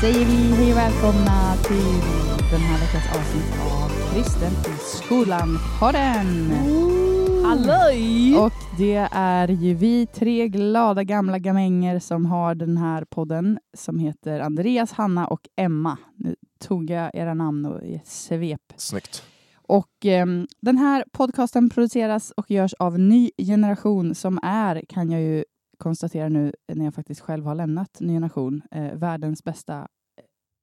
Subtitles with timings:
[0.00, 2.00] säger vi hej och välkomna till
[2.50, 6.50] den här veckans avsnitt av Kristen i skolan-podden.
[7.44, 8.36] Halloj!
[8.36, 13.98] Och det är ju vi tre glada gamla gamänger som har den här podden som
[13.98, 15.98] heter Andreas, Hanna och Emma.
[16.16, 18.72] Nu tog jag era namn och i ett svep.
[18.76, 19.22] Snyggt.
[19.54, 20.26] Och eh,
[20.60, 25.44] den här podcasten produceras och görs av Ny Generation som är, kan jag ju
[25.80, 29.88] konstatera nu när jag faktiskt själv har lämnat Ny Generation, eh, världens bästa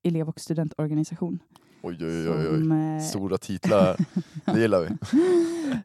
[0.04, 1.40] elev och studentorganisation.
[1.84, 2.48] Oj, oj, oj.
[2.48, 2.96] Oj.
[2.96, 3.98] eh, Stora titlar.
[4.46, 4.90] Det gillar vi.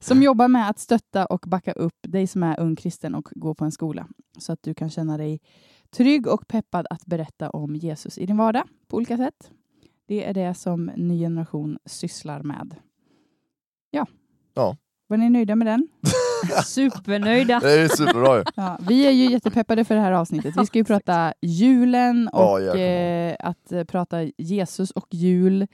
[0.01, 3.55] som jobbar med att stötta och backa upp dig som är ung kristen och går
[3.55, 4.09] på en skola.
[4.39, 5.41] Så att du kan känna dig
[5.91, 9.51] trygg och peppad att berätta om Jesus i din vardag på olika sätt.
[10.07, 12.75] Det är det som Ny Generation sysslar med.
[13.91, 14.07] Ja.
[14.55, 14.77] Ja.
[15.07, 15.89] Var ni nöjda med den?
[16.65, 17.61] Supernöjda.
[17.61, 18.45] Det är superbra ju.
[18.57, 20.55] Ja, vi är ju jättepeppade för det här avsnittet.
[20.57, 22.81] Vi ska ju prata julen Ja, och jäklar.
[22.83, 25.67] eh, att eh, prata Jesus och jul.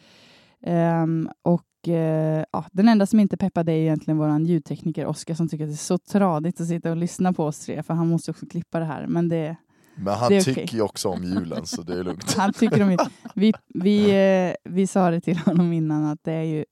[0.66, 5.48] Ehm, och eh, ja, Den enda som inte peppade är egentligen vår ljudtekniker Oskar som
[5.48, 8.08] tycker att det är så tradigt att sitta och lyssna på oss tre, för han
[8.08, 9.06] måste också klippa det här.
[9.06, 9.56] Men det,
[9.96, 10.54] Men han Det är okej.
[10.54, 12.34] tycker ju också om julen så det är lugnt.
[12.36, 12.96] han tycker om
[13.34, 14.10] vi, vi,
[14.50, 16.64] eh, vi sa det till honom innan att det är ju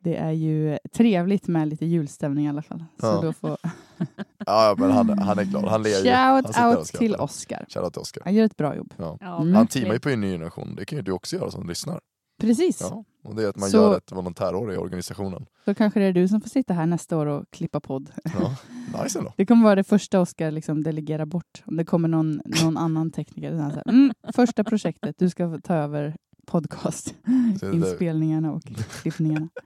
[0.00, 2.84] det är ju trevligt med lite julstämning i alla fall.
[3.00, 3.20] Så Ja.
[3.22, 3.56] då får
[4.46, 5.64] Ja, men han, han är glad.
[5.64, 6.10] Han ler ju.
[6.10, 7.66] Han shout och out till Oskar.
[7.68, 8.22] Shoutout till Oskar.
[8.24, 8.94] Han gör ett bra jobb.
[8.96, 9.18] Ja.
[9.40, 9.54] Mm.
[9.54, 10.74] Han teamar ju på en ny generation.
[10.76, 12.00] Det kan ju du också göra som lyssnar.
[12.40, 12.80] Precis.
[12.80, 13.04] Ja.
[13.24, 15.46] Och det är att man Så- gör ett volontärår i organisationen.
[15.64, 18.10] Då kanske det är du som får sitta här nästa år och klippa podd.
[18.24, 18.56] Ja.
[19.02, 19.32] Nice ändå.
[19.36, 21.62] Det kommer vara det första Oskar liksom delegerar bort.
[21.64, 23.50] Om det kommer någon, någon annan tekniker.
[23.56, 26.16] Så här, mm, första projektet, du ska ta över
[26.50, 27.14] podcast.
[27.60, 28.62] Så det- Inspelningarna och
[29.02, 29.48] klippningarna.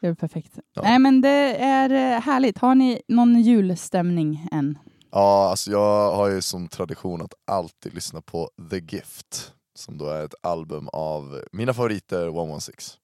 [0.00, 0.58] Det är perfekt.
[0.72, 0.82] Ja.
[0.82, 2.58] Nej men det är eh, härligt.
[2.58, 4.78] Har ni någon julstämning än?
[5.10, 9.52] Ja, alltså jag har ju som tradition att alltid lyssna på The Gift.
[9.74, 13.00] Som då är ett album av mina favoriter 116.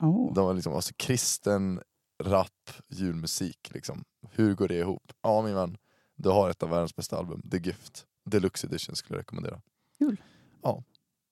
[0.00, 0.34] Oh.
[0.34, 1.80] De var liksom, alltså kristen,
[2.24, 4.04] rap, julmusik liksom.
[4.30, 5.12] Hur går det ihop?
[5.22, 5.76] Ja min vän,
[6.16, 8.04] du har ett av världens bästa album, The Gift.
[8.24, 9.60] Deluxe edition skulle jag rekommendera.
[9.98, 10.20] Kul.
[10.62, 10.82] Ja,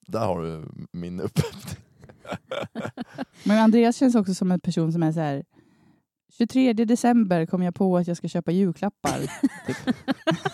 [0.07, 1.79] där har du min uppgift.
[3.45, 5.45] Men Andreas känns också som en person som är så här
[6.39, 9.21] 23 december kom jag på att jag ska köpa julklappar.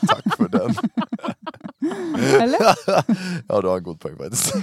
[0.06, 0.74] Tack för den.
[2.42, 2.58] Eller?
[3.48, 4.54] ja du har en god poäng faktiskt.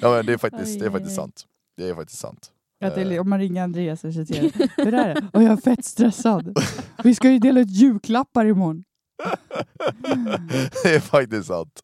[0.00, 1.24] ja men det är faktiskt, det är Oj, faktiskt oj, oj.
[1.24, 1.44] sant.
[1.76, 2.52] Det är faktiskt sant.
[2.84, 5.28] Att det, Eh, om man ringer Andreas och säger hur är det?
[5.32, 6.58] Och jag är fett stressad.
[7.04, 8.84] Vi ska ju dela ut julklappar imorgon.
[10.82, 11.80] det är faktiskt sant.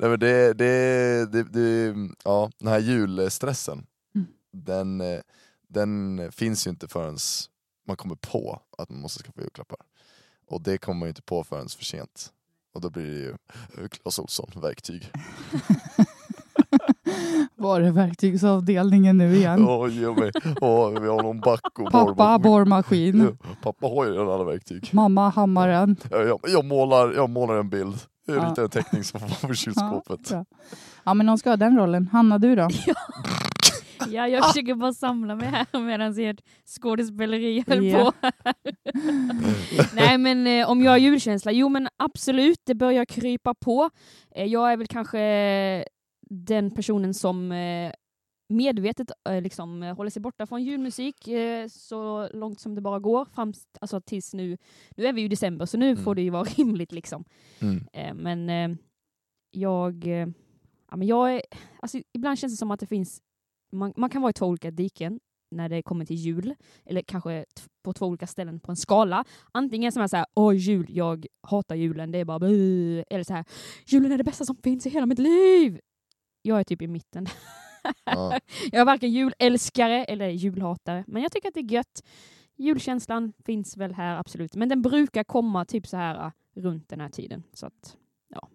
[0.00, 1.94] Nej, men det, det, det, det,
[2.24, 4.26] ja, den här julstressen, Mm.
[4.52, 5.20] den, eh,
[5.68, 7.16] den finns ju inte förrän
[7.86, 9.78] man kommer på att man måste skaffa julklappar.
[10.46, 12.32] Och det kommer man ju inte på förrän för sent.
[12.74, 15.10] Och då blir det ju Clas Ohlson, verktyg.
[17.56, 19.68] Var är verktygsavdelningen nu igen?
[19.68, 20.30] Åh, ge mig.
[21.00, 23.20] Vi har någon back och Pappa borrmaskin.
[23.40, 24.88] Ja, Pappa har ju redan alla verktyg.
[24.92, 25.96] Mamma hammaren.
[26.10, 27.96] Jag, jag, jag, målar, jag målar en bild.
[28.26, 28.50] Jag Ja.
[28.50, 30.28] ritar en teckning som får på kylskåpet.
[30.28, 30.44] bra.
[31.04, 32.06] Ja men någon ska ha den rollen.
[32.12, 32.68] Hanna du då?
[34.08, 36.40] Ja, jag försöker bara samla mig här medan ert
[36.80, 38.12] skådespeleri höll Ja.
[38.22, 38.30] på.
[39.94, 43.90] Nej men eh, om jag har julkänsla, jo men absolut, det börjar krypa på.
[44.34, 45.84] Eh, jag är väl kanske
[46.30, 47.92] den personen som eh,
[48.50, 52.98] medvetet eh, liksom, eh, håller sig borta från julmusik eh, så långt som det bara
[52.98, 53.24] går.
[53.24, 54.56] Fram, alltså tills nu,
[54.96, 56.04] nu är vi ju i december så nu Mm.
[56.04, 57.24] får det ju vara rimligt liksom.
[57.60, 57.86] Mm.
[57.92, 58.76] Eh, men eh,
[59.50, 60.06] jag,
[60.90, 61.42] ja, men jag är,
[61.82, 63.22] alltså, ibland känns det som att det finns,
[63.72, 65.20] man, man kan vara i två olika diken
[65.52, 67.44] när det kommer till jul, eller kanske
[67.84, 69.24] på två olika ställen på en skala.
[69.52, 73.02] Antingen som är såhär, åh jul, jag hatar julen, det är bara buh.
[73.10, 73.44] Eller så här,
[73.86, 75.80] julen är det bästa som finns i hela mitt liv.
[76.42, 77.26] Jag är typ i mitten.
[78.04, 78.38] Ja.
[78.72, 82.02] Jag är varken julälskare eller julhatare, men jag tycker att det är gött.
[82.56, 84.54] Julkänslan finns väl här, absolut.
[84.54, 86.30] Men den brukar komma typ så här äh,
[86.62, 87.42] runt den här tiden.
[87.52, 87.96] Så att,
[88.28, 88.48] ja.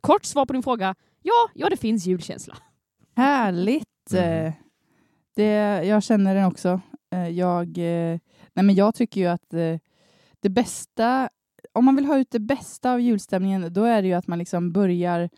[0.00, 0.94] Kort svar på din fråga.
[1.22, 2.56] Ja, ja det finns julkänsla.
[3.16, 4.12] Härligt.
[4.12, 4.52] Mm.
[5.34, 5.52] Det,
[5.84, 6.80] jag känner den också.
[7.10, 8.18] Eh, Jag, eh,
[8.52, 9.78] nej men jag tycker ju att eh,
[10.40, 11.28] det bästa,
[11.72, 14.38] om man vill ha ut det bästa av julstämningen, då är det ju att man
[14.38, 15.30] liksom börjar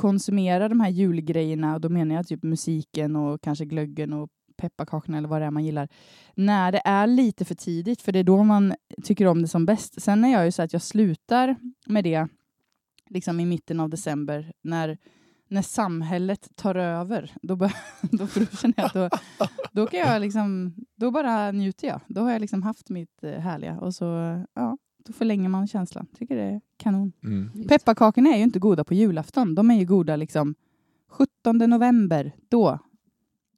[0.00, 5.18] konsumera de här julgrejerna, och då menar jag typ musiken och kanske glöggen och pepparkakorna
[5.18, 5.88] eller vad det är man gillar,
[6.34, 8.74] när det är lite för tidigt, för det är då man
[9.04, 10.02] tycker om det som bäst.
[10.02, 11.56] Sen är jag ju så att jag slutar
[11.86, 12.28] med det
[13.10, 14.98] liksom i mitten av december, när
[15.50, 19.08] när samhället tar över, då, bör, då, då känner jag att då,
[19.72, 22.00] då kan jag liksom, då bara njuter jag.
[22.08, 24.04] Då har jag liksom haft mitt eh, härliga och så,
[24.54, 26.06] ja, då förlänger man känslan.
[26.18, 27.12] Tycker det är kanon.
[27.24, 27.68] Mm.
[27.68, 29.54] Pepparkakorna är ju inte goda på julafton.
[29.54, 30.54] De är ju goda liksom
[31.10, 32.32] 17 november.
[32.48, 32.78] Då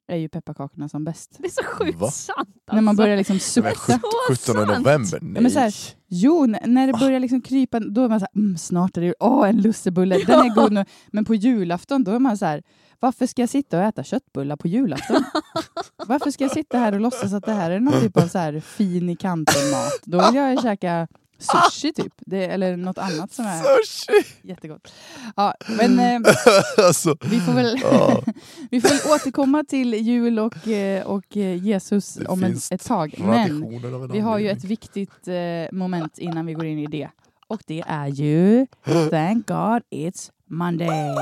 [0.08, 1.36] är ju pepparkakorna som bäst.
[1.38, 2.10] Det är så sjukt Va?
[2.10, 2.74] sant alltså.
[2.74, 3.70] När man börjar liksom sukta.
[3.70, 4.68] sjut- 17 sant.
[4.78, 5.18] november?
[5.22, 5.42] Nej.
[5.42, 5.74] men så här,
[6.06, 9.06] Jo, när det börjar liksom krypa, då är man så här, mm, snart är det
[9.06, 9.14] jul.
[9.20, 10.84] Åh, en lussebulle, den är god nu.
[11.12, 12.62] Men på julafton, då är man så här,
[13.00, 15.24] varför ska jag sitta och äta köttbullar på julafton?
[16.06, 18.38] varför ska jag sitta här och låtsas att det här är någon typ av så
[18.38, 20.00] här fin i kanten mat?
[20.04, 21.08] Då vill jag käka
[21.40, 24.26] sushi typ, det, eller något annat som är Sushi!
[24.42, 24.92] jättegott.
[25.36, 26.32] Ja, men eh,
[26.86, 28.22] alltså, vi får väl ja,
[28.70, 32.84] vi får väl återkomma till jul och, eh, och eh, Jesus Det om ett, ett
[32.84, 33.14] tag.
[33.18, 33.68] Men
[34.12, 35.34] vi har ju ett viktigt eh,
[35.72, 37.08] moment innan vi går in i det.
[37.46, 38.66] Och det är ju
[39.10, 41.14] Thank God It's Monday.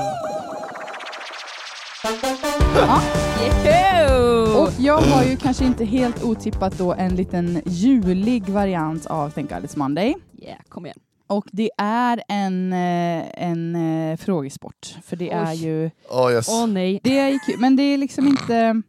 [2.03, 3.01] Ja,
[4.57, 9.49] och jag har ju kanske inte helt otippat då en liten julig variant av Thank
[9.49, 10.15] God It's Monday.
[10.37, 10.99] Yeah, kom igen.
[11.27, 14.95] Och det är en, eh, en eh, frågesport.
[15.03, 15.65] För det är Oj.
[15.65, 16.49] ju Åh, yes.
[16.49, 16.99] Åh nej.
[17.03, 18.81] Det är ju kul, men det är liksom inte...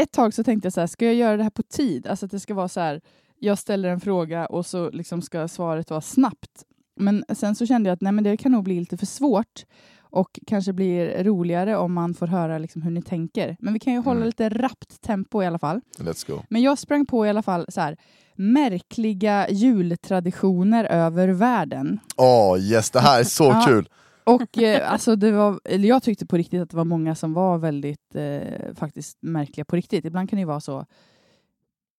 [0.00, 2.06] Ett tag så tänkte jag så här, ska jag göra det här på tid?
[2.06, 3.00] Alltså att det ska vara så här,
[3.38, 6.64] jag ställer en fråga och så liksom ska svaret vara snabbt.
[6.96, 9.64] Men sen så kände jag att nej, men det kan nog bli lite för svårt
[10.10, 13.56] och kanske blir roligare om man får höra liksom hur ni tänker.
[13.60, 14.26] Men vi kan ju hålla Mm.
[14.26, 15.80] lite rappt tempo i alla fall.
[15.98, 16.42] Let's go.
[16.50, 17.96] Men jag sprang på i alla fall så här,
[18.34, 22.00] märkliga jultraditioner över världen.
[22.16, 23.88] Åh yes, det här är så kul!
[24.24, 27.32] Och eh, alltså det var, eller jag tyckte på riktigt att det var många som
[27.34, 30.04] var väldigt eh, faktiskt märkliga på riktigt.
[30.04, 30.86] Ibland kan det ju vara så.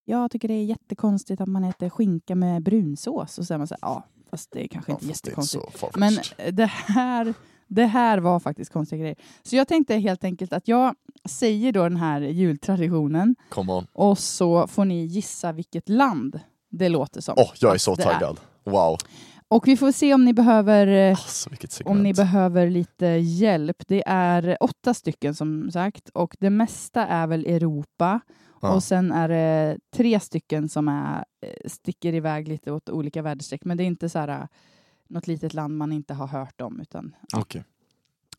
[0.05, 3.37] Jag tycker det är jättekonstigt att man äter skinka med brunsås.
[3.37, 5.97] Och så är man så här, ja, fast det är kanske Ja, inte jättekonstigt.
[5.97, 6.13] Men
[6.51, 7.33] det här,
[7.69, 9.17] det här var faktiskt konstiga grejer.
[9.43, 10.95] Så jag tänkte helt enkelt att jag
[11.29, 13.87] säger då den här jultraditionen Come on.
[13.93, 16.39] och så får ni gissa vilket land
[16.69, 17.33] det låter som.
[17.37, 18.39] Åh, jag är att så det taggad.
[18.63, 18.97] Wow.
[19.47, 21.49] Och vi får se om ni behöver eh, Alltså,
[21.85, 23.77] om ni behöver lite hjälp.
[23.87, 28.19] Det är åtta stycken som sagt och det mesta är väl Europa.
[28.61, 28.73] Ja.
[28.73, 33.65] Och sen är det tre stycken som är, eh, sticker iväg lite åt olika väderstreck.
[33.65, 34.47] Men det är inte så här, eh,
[35.09, 36.79] något litet land man inte har hört om.
[36.79, 37.15] Utan...
[37.33, 37.63] Okej.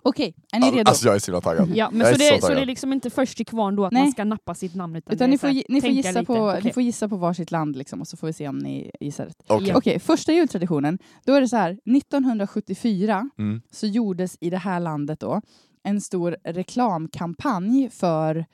[0.03, 0.89] Okej, är ni redo?
[0.89, 1.69] Alltså jag är så himla taggad.
[1.75, 2.67] Ja, men Jag så är det, så så det är taggad.
[2.67, 4.03] liksom inte först till kvarn då att Nej.
[4.03, 5.81] man ska nappa sitt namn utan, utan det är ni så får, här, gi- ni,
[5.81, 6.25] får tänka gissa lite.
[6.25, 6.73] på, ni Okej.
[6.73, 9.37] får gissa på varsitt land liksom, och så får vi se om ni gissar rätt.
[9.47, 9.69] Okej.
[9.69, 9.77] Ja.
[9.77, 10.99] Okej, första jultraditionen.
[11.25, 13.61] Då är det så här, 1974 Mm.
[13.71, 15.41] så gjordes i det här landet då
[15.83, 18.45] en stor reklamkampanj för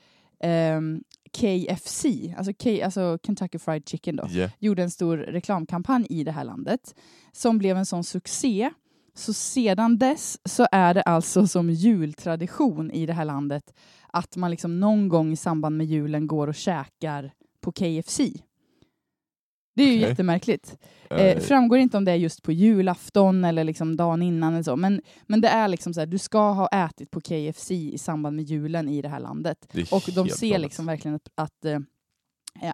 [0.43, 1.03] ehm,
[1.33, 2.05] KFC,
[2.37, 4.51] alltså, K, alltså Kentucky Fried Chicken då, Yeah.
[4.59, 6.95] gjorde en stor reklamkampanj i det här landet
[7.31, 8.69] som blev en sån succé.
[9.15, 13.73] Så sedan dess så är det alltså som jultradition i det här landet
[14.07, 17.31] att man liksom någon gång i samband med julen går och käkar
[17.61, 18.19] på KFC.
[19.77, 20.09] Det är ju Okej.
[20.09, 20.77] jättemärkligt.
[21.09, 24.75] Eh, framgår inte om det är just på julafton eller liksom dagen innan eller så.
[24.75, 28.35] Men, men det är liksom så här, du ska ha ätit på KFC i samband
[28.35, 29.67] med julen i det här landet.
[29.71, 31.79] det Och de ser liksom verkligen att, att, eh,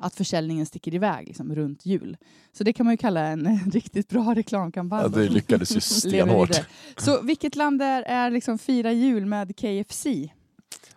[0.01, 2.17] att försäljningen sticker iväg liksom, runt jul.
[2.51, 5.01] Så det kan man ju kalla en riktigt bra reklamkampanj.
[5.01, 6.61] Ja, det lyckades ju stenhårt.
[6.97, 10.07] Så vilket land är, är liksom fira jul med KFC?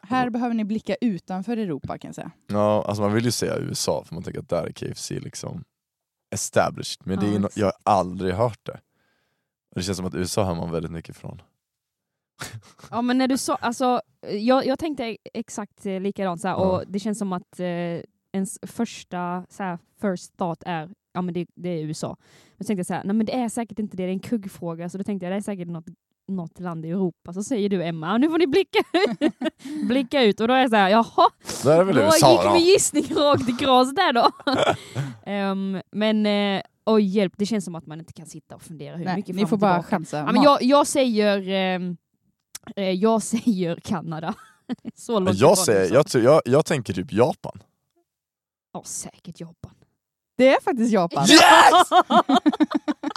[0.01, 2.31] Här behöver ni blicka utanför Europa kan jag säga.
[2.47, 5.65] Ja, alltså man vill ju säga USA för man tänker att där är KFC liksom
[6.31, 7.07] established.
[7.07, 8.81] Men det är no- jag har aldrig hört det.
[9.75, 11.43] Det känns som att USA hör man väldigt mycket från.
[12.91, 16.85] Ja men när du sa, alltså, jag, jag tänkte exakt eh, likadant så här, och
[16.89, 18.01] det känns som att eh,
[18.33, 22.17] ens första så här, first thought är ja men det, det är USA.
[22.57, 24.13] Men så tänkte jag så här, nej men det är säkert inte det, det är
[24.13, 25.87] en kuggfråga, så då tänkte jag det är säkert något,
[26.29, 27.33] något land i Europa.
[27.33, 28.79] Så säger du Emma, "Ja, nu får ni blicka,
[29.89, 31.31] blicka ut och då är jag så här, jaha,
[31.65, 32.53] Det är väl då USA gick då?
[32.53, 34.31] min gissning rakt i gras där då.
[35.31, 38.97] Ehm, men eh, oj hjälp, det känns som att man inte kan sitta och fundera
[38.97, 39.97] hur Nej, mycket ni fram får bara tillbaka.
[39.97, 40.17] chansa.
[40.19, 41.97] Ja, men jag, jag säger ehm,
[42.77, 44.35] eh, jag säger Kanada.
[44.95, 46.19] Så Men långt jag, säger, USA.
[46.19, 47.63] jag, jag, jag tänker typ Japan.
[48.73, 49.73] Ja, säkert Japan.
[50.39, 51.27] Det är faktiskt Japan.
[51.31, 51.89] Yes!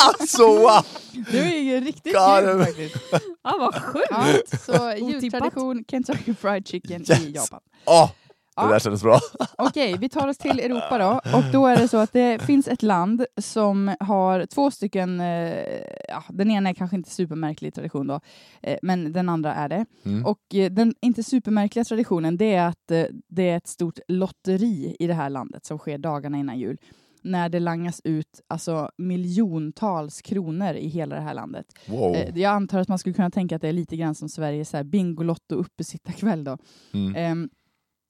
[0.08, 0.86] Alltså wow!
[1.32, 2.96] Det är ju riktigt kul faktiskt.
[3.44, 4.08] Ja, vad sjukt!
[4.10, 7.36] Ja, så jultradition Kentucky Fried Chicken i Yes.
[7.36, 7.60] Japan.
[7.86, 8.12] Åh,
[8.56, 8.66] Ja.
[8.66, 9.20] det där kändes bra.
[9.58, 11.38] Okej, vi tar oss till Europa då.
[11.38, 15.64] Och då är det så att det finns ett land som har två stycken, eh,
[16.08, 18.20] ja, den ena är kanske inte supermärklig tradition då,
[18.62, 19.86] eh, men den andra är det.
[20.06, 20.26] Mm.
[20.26, 24.96] Och eh, den inte supermärkliga traditionen det är att eh, det är ett stort lotteri
[25.00, 26.78] i det här landet som sker dagarna innan jul.
[27.22, 31.66] När det langas ut alltså, miljontals kronor i hela det här landet.
[31.88, 32.16] Wow.
[32.16, 34.76] Eh, jag antar att man skulle kunna tänka att det är lite grann som Sveriges
[34.86, 36.58] Bingolotto uppesittarkväll då.
[36.94, 37.16] Mm.
[37.16, 37.50] Ehm,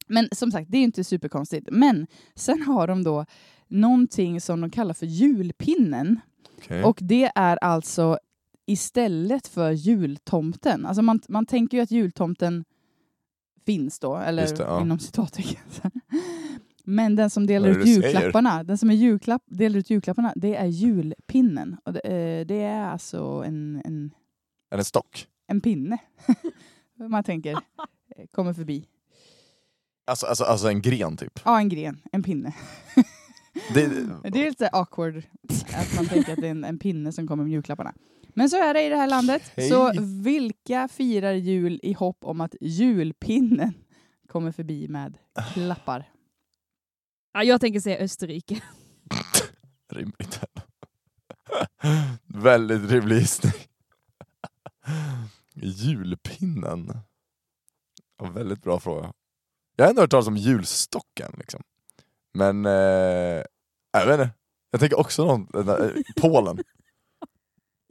[0.08, 1.68] men som sagt, det är inte superkonstigt.
[1.72, 3.25] Men sen har de då
[3.68, 6.20] någonting som de kallar för julpinnen.
[6.58, 6.84] Okej.
[6.84, 8.20] Och det är alltså
[8.66, 10.86] istället för jultomten.
[10.86, 12.66] Alltså man, man tänker ju att jultomten
[13.66, 14.82] finns då, eller det, ja.
[14.82, 15.62] inom citattecken.
[16.89, 18.13] Men den som delar är ut du säger?
[18.13, 21.77] julklapparna, den som är julklapp, delar ut julklapparna, det är julpinnen.
[21.84, 24.12] Och det, eh, det är alltså en, en,
[24.69, 25.27] Är det en stock?
[25.48, 25.98] en pinne.
[27.10, 28.86] man tänker, eh, kommer förbi.
[30.08, 31.39] Alltså, alltså, alltså en gren typ?
[31.46, 32.53] Ja, en gren, en pinne.
[33.74, 33.88] Det,
[34.24, 35.24] Det är lite awkward
[35.74, 37.93] att man tänker att det är en, en pinne som kommer med julklapparna.
[38.34, 39.51] Men så är det i det här landet.
[39.55, 39.69] Hej.
[39.69, 39.91] Så
[40.24, 43.74] vilka firar jul i hopp om att julpinnen
[44.27, 45.17] kommer förbi med
[45.53, 46.05] klappar?
[47.39, 48.62] Ja, jag tänker säga Österrike.
[49.91, 50.39] rimligt.
[52.25, 53.53] Väldigt rimlig gissning.
[55.53, 56.98] Julpinnen?
[58.17, 59.13] Ja, väldigt bra fråga.
[59.75, 61.31] Jag har ändå hört talas om julstocken.
[61.38, 61.63] Liksom.
[62.34, 63.43] Men, eh,
[63.91, 64.29] jag vet inte.
[64.72, 65.91] Jag tänker också någon, eh,
[66.22, 66.60] Polen.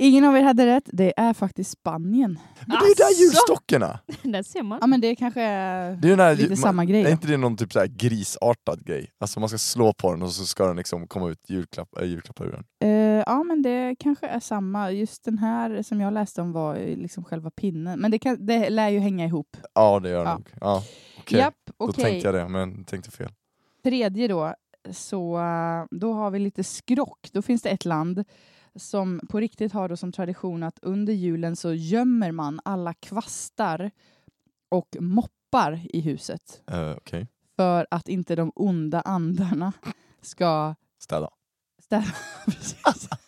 [0.01, 0.85] Ingen av er hade rätt.
[0.93, 2.39] Det är faktiskt Spanien.
[2.67, 3.25] Men det är ju där
[3.83, 3.99] är!
[4.33, 4.79] Där ser man.
[4.81, 7.01] Ja, men det kanske är Det är här, lite man- samma grej.
[7.01, 7.11] Är då.
[7.11, 9.11] inte det någon typ så här grisartad grej?
[9.21, 12.05] Alltså man ska slå på den och så ska den liksom komma ut julklapp, äh,
[12.07, 12.65] julklappar ur den.
[12.91, 14.91] Eh, ja, men det kanske är samma.
[14.91, 18.01] Just den här som jag läste om var liksom själva pinnen.
[18.01, 19.57] Men det, kan, det lär ju hänga ihop.
[19.75, 20.35] Ja det gör det Ja.
[20.35, 20.49] nog.
[20.61, 20.83] Ja,
[21.19, 21.39] okej.
[21.39, 22.05] Japp, Då okej.
[22.05, 23.31] tänkte jag det, men tänkte fel.
[23.85, 24.55] tredje då,
[24.91, 27.29] så eh, då har vi lite skrock.
[27.33, 28.25] Då finns det ett land
[28.79, 33.91] som på riktigt har då som tradition att under julen så gömmer man alla kvastar
[34.69, 39.73] och moppar i huset Uh, okej, för att inte de onda andarna
[40.21, 41.31] ska städa.
[41.83, 42.05] städa.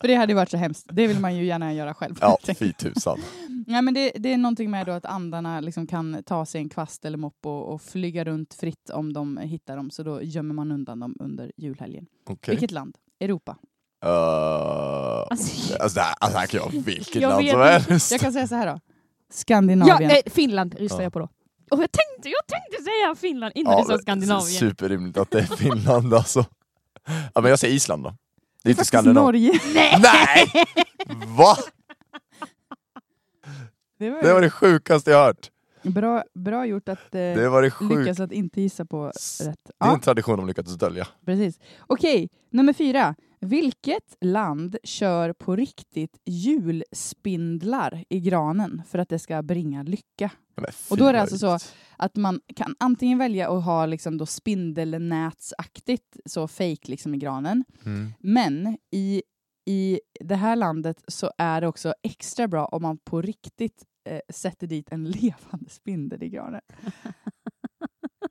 [0.00, 0.86] För det hade ju varit så hemskt.
[0.92, 2.18] Det vill man ju gärna göra själv.
[2.20, 3.18] Ja, fy tusan.
[3.66, 6.68] Nej, men det, det är någonting med då att andarna liksom kan ta sig en
[6.68, 9.90] kvast eller mopp och, och flyga runt fritt om de hittar dem.
[9.90, 12.06] Så då gömmer man undan dem under julhelgen.
[12.26, 12.52] Okej.
[12.52, 12.98] Vilket land?
[13.20, 13.56] Europa.
[14.04, 14.10] Uh,
[15.30, 18.10] Alltså, alltså, det här, alltså här kan jag vilket Jag land vet som helst.
[18.12, 18.72] Jag kan säga så här då.
[18.72, 18.80] ja,
[19.32, 20.08] Skandinavien.
[20.08, 21.02] nej, Finland röstar Ja.
[21.02, 21.24] jag på då.
[21.70, 24.58] Och jag tänkte, jag tänkte säga Finland innan Ja, du sa men Skandinavien.
[24.60, 26.44] Superrimligt att det är Finland alltså.
[27.34, 28.14] Ja, men jag säger Island då.
[28.62, 29.24] Det är inte Skandinavien.
[29.24, 29.60] Norge.
[30.02, 30.64] Nej!
[31.36, 31.56] Va?
[33.98, 35.50] Det var, Det var det sjukaste jag hört.
[35.82, 39.58] bra, bra gjort att eh, Det var det lyckas att inte gissa på S- rätt.
[39.64, 41.06] Det är Ja, en tradition de lyckats dölja.
[41.24, 41.58] precis.
[41.86, 43.14] Okej, nummer fyra.
[43.40, 50.30] Vilket land kör på riktigt julspindlar i granen för att det ska bringa lycka?
[50.90, 51.58] Och då är det alltså så-.
[51.96, 57.64] Att man kan antingen välja att ha liksom då spindelnätsaktigt så fake liksom i granen.
[57.84, 58.12] Mm.
[58.18, 59.22] Men i,
[59.66, 64.20] i det här landet så är det också extra bra om man på riktigt eh,
[64.28, 66.60] sätter dit en levande spindel i granen.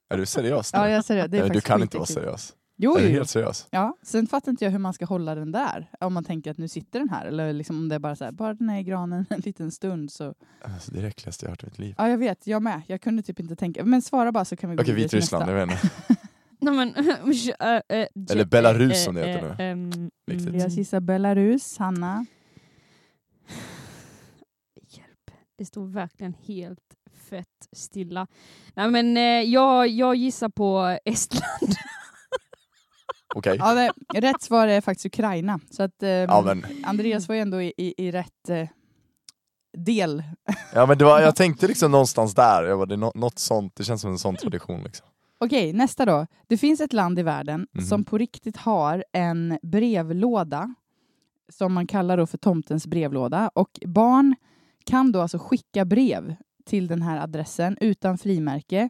[0.10, 0.80] Är du seriös nu?
[0.80, 2.56] Ja, jag är Nej, du kan inte vara seriös.
[2.82, 3.10] Jo, är jo.
[3.10, 3.68] helt seriös?
[3.72, 5.88] Ja, sen fattar inte jag hur man ska hålla den där.
[6.00, 7.26] Om man tänker att nu sitter den här.
[7.26, 9.72] Eller liksom om det är bara så här, bara den är i granen en liten
[9.72, 10.34] stund så.
[10.62, 11.96] Alltså, det är det äckligaste jag hört i mitt liv.
[11.98, 12.48] Ja, jag vet.
[12.48, 12.82] Jag med.
[12.88, 13.84] Jag kunde typ inte tänka.
[13.84, 15.60] Men svara bara så kan vi gå Okej, vidare till Vitryssland, nästa.
[15.60, 16.26] jag vet inte.
[16.60, 16.96] Nej, men,
[17.60, 20.10] äh, äh, Eller Belarus som det heter nu.
[20.26, 20.56] Viktigt.
[20.56, 21.78] Jag gissar Belarus.
[21.78, 22.26] Hanna?
[24.90, 25.32] Hjälp.
[25.58, 26.96] Det står verkligen helt
[27.30, 28.28] fett stilla.
[28.74, 31.76] Nej, men, eh, jag, jag gissar på Estland.
[33.36, 33.56] Okej.
[33.60, 35.60] Ja, rätt svar är faktiskt Ukraina.
[35.72, 38.68] Så att eh, Ja, men, Andreas var ju ändå i, i, i rätt eh,
[39.78, 40.24] del.
[40.74, 43.40] ja, men det var, jag tänkte liksom någonstans där, jag bara, det är nå- något
[43.40, 44.84] sånt, det känns som en sån tradition.
[44.84, 45.08] Liksom.
[45.40, 46.28] Okej, nästa då.
[46.48, 47.86] Det finns ett land i världen Mhm.
[47.86, 50.76] som på riktigt har en brevlåda
[51.54, 53.52] som man kallar då för tomtens brevlåda.
[53.54, 54.36] Och barn
[54.86, 58.90] kan då alltså skicka brev till den här adressen utan frimärke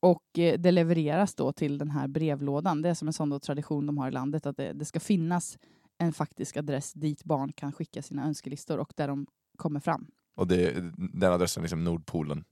[0.00, 2.82] och eh, det levereras då till den här brevlådan.
[2.82, 5.58] Det är som en sån tradition de har i landet att det, det ska finnas
[5.98, 9.26] en faktisk adress dit barn kan skicka sina önskelistor och där de
[9.56, 10.06] kommer fram.
[10.36, 12.44] Och det, den adressen är liksom Nordpolen.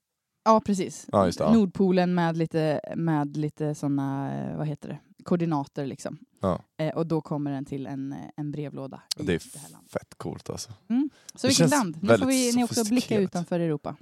[0.45, 1.07] Ja, precis.
[1.13, 1.53] Ja, det, ja.
[1.53, 6.19] Nordpolen med lite, med lite såna, eh, vad heter det, koordinater liksom.
[6.41, 6.65] Ja.
[6.77, 9.39] Eh, och då kommer den till en, eh, en brevlåda Det är det
[9.93, 10.73] fett coolt alltså.
[11.35, 11.99] Så det vilket land?
[12.03, 13.97] Nu får vi, ni också blicka utanför Europa.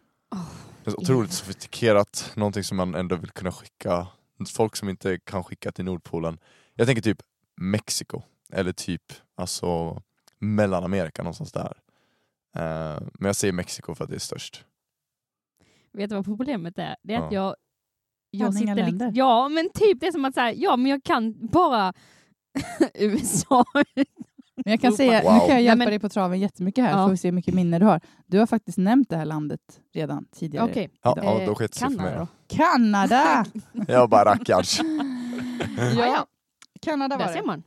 [0.87, 4.07] Det är så otroligt sofistikerat, någonting som man ändå vill kunna skicka,
[4.55, 6.39] folk som inte kan skicka till Nordpolen.
[6.75, 7.23] Jag tänker typ
[7.61, 9.03] Mexiko, eller typ
[9.35, 10.03] alltså
[10.39, 11.77] Mellanamerika någonstans där.
[12.57, 14.65] Eh, men jag säger Mexiko för att det är störst.
[15.93, 16.97] Vet du vad problemet är?
[17.03, 17.57] Det är att Ja.
[18.31, 20.77] jag, Kan jag inga sitter liksom, Ja, men typ det är som att säga, ja
[20.77, 21.93] men jag kan bara
[22.95, 23.65] USA.
[24.67, 25.39] Men jag kan säga, nu Wow.
[25.39, 27.05] kan jag hjälpa Nej, men- dig på traven jättemycket här, Ja.
[27.05, 28.01] får vi se hur mycket minne du har.
[28.27, 29.61] Du har faktiskt nämnt det här landet
[29.95, 30.65] redan tidigare.
[30.71, 30.91] Okej.
[31.03, 31.25] Ja, idag.
[31.25, 32.05] ja Eh, då skett sig för mig.
[32.07, 32.57] Kanada då.
[32.57, 33.45] Kanada!
[33.93, 34.81] Jag bara rackarns.
[35.79, 36.27] Ja, ja.
[36.83, 37.39] Kanada var Där det.
[37.39, 37.63] ser man.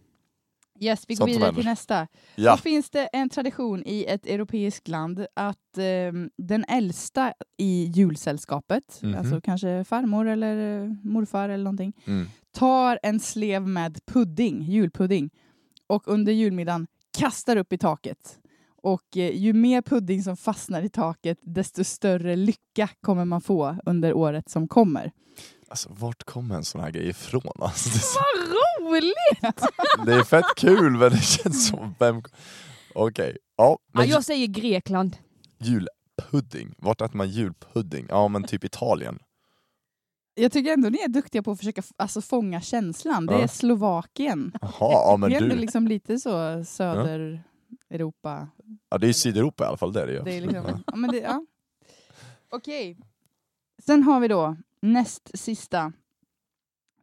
[0.82, 2.08] Yes, vi går Sånt vidare till nästa.
[2.36, 7.84] Ja, Då finns det en tradition i ett europeiskt land att ehm, den äldsta i
[7.96, 9.16] julsällskapet, Mhm.
[9.16, 12.28] alltså kanske farmor eller eh, morfar eller någonting, mm.
[12.52, 15.30] tar en slev med pudding, julpudding,
[15.90, 18.40] och under julmiddagen kastar upp i taket.
[18.82, 23.76] Och eh, ju mer pudding som fastnar i taket, desto större lycka kommer man få
[23.86, 25.12] under året som kommer.
[25.70, 27.52] alltså vart kommer en sån här grej ifrån?
[27.60, 29.64] Alltså, det, är så, Vad roligt!
[30.06, 32.22] det är fett kul men det känns som, vem...
[32.96, 33.78] Okej, ja.
[33.94, 35.18] Ja, Men jag säger Grekland.
[35.60, 38.06] julpudding, vart äter man julpudding?
[38.10, 39.20] Ja men typ Italien.
[40.40, 43.26] Jag tycker ändå ni är duktiga på att försöka alltså, fånga känslan.
[43.26, 44.52] Det är Slovakien.
[44.62, 45.62] Jaha, ja men det är ändå du.
[45.62, 47.44] liksom lite så söder
[47.90, 48.48] Europa.
[48.90, 50.22] Ja det är Sydeuropa i alla fall, det är det ju.
[50.22, 51.46] Det är liksom, ja, men det, ja.
[52.50, 52.98] Okej.
[53.86, 55.94] Sen har vi då näst sista.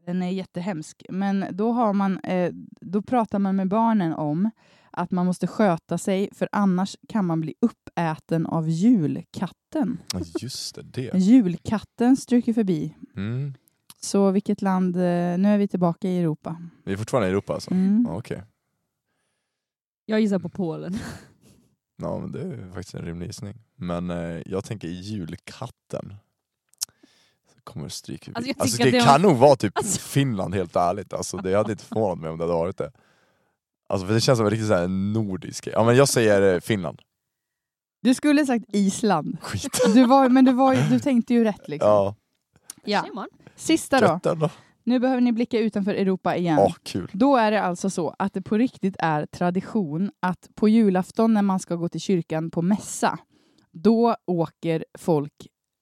[0.07, 1.03] Den är jättehemsk.
[1.09, 4.51] Men då, har man, eh, då pratar man med barnen om
[4.97, 9.99] att man måste sköta sig för annars kan man bli uppäten av julkatten.
[10.13, 11.19] Ja just det, det.
[11.19, 12.95] Julkatten stryker förbi.
[13.17, 13.55] Mm.
[14.01, 14.97] Så vilket land?
[14.97, 15.03] eh,
[15.39, 16.57] Nu är vi tillbaka i Europa.
[16.85, 17.71] Vi är fortfarande i Europa alltså?
[17.71, 18.05] Mm.
[18.09, 18.43] Ja, Okej.
[20.07, 20.99] Jag gissar på Polen.
[21.97, 23.55] Ja men det är faktiskt en rimlig gissning.
[23.77, 26.15] Men eh, jag tänker julkatten.
[27.55, 30.77] Så kommer det stryk Alltså, alltså, det det kan nog vara typ Alltså- Finland helt
[30.77, 31.13] ärligt.
[31.13, 32.93] Alltså, det hade inte förvånat mig om det hade varit det.
[33.89, 35.67] Alltså, för det känns som en riktigt så här nordisk.
[35.73, 37.01] Ja men jag säger eh, Finland.
[38.03, 39.37] Du skulle sagt Island.
[39.43, 39.81] Skit.
[39.95, 41.69] Du var, men du, var, ju- du tänkte ju rätt.
[41.69, 41.89] Liksom.
[41.91, 42.15] Ja,
[42.85, 43.27] Ja.
[43.57, 44.35] Sista då.
[44.35, 44.51] då.
[44.85, 46.59] Nu behöver ni blicka utanför Europa igen.
[46.61, 47.11] Åh kul.
[47.13, 51.43] Då är det alltså så att det på riktigt är tradition att på julafton när
[51.43, 53.19] man ska gå till kyrkan på mässa,
[53.73, 55.33] då åker folk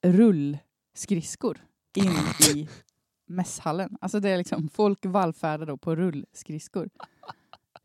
[0.05, 1.57] rullskridskor
[1.95, 2.11] in
[2.55, 2.69] i
[3.27, 3.97] mässhallen.
[4.01, 6.89] Alltså det är liksom folk vallfärdar då på rullskridskor.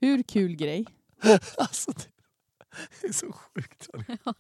[0.00, 0.86] Hur kul grej?
[1.58, 1.92] Alltså,
[3.00, 3.88] det, är så sjukt.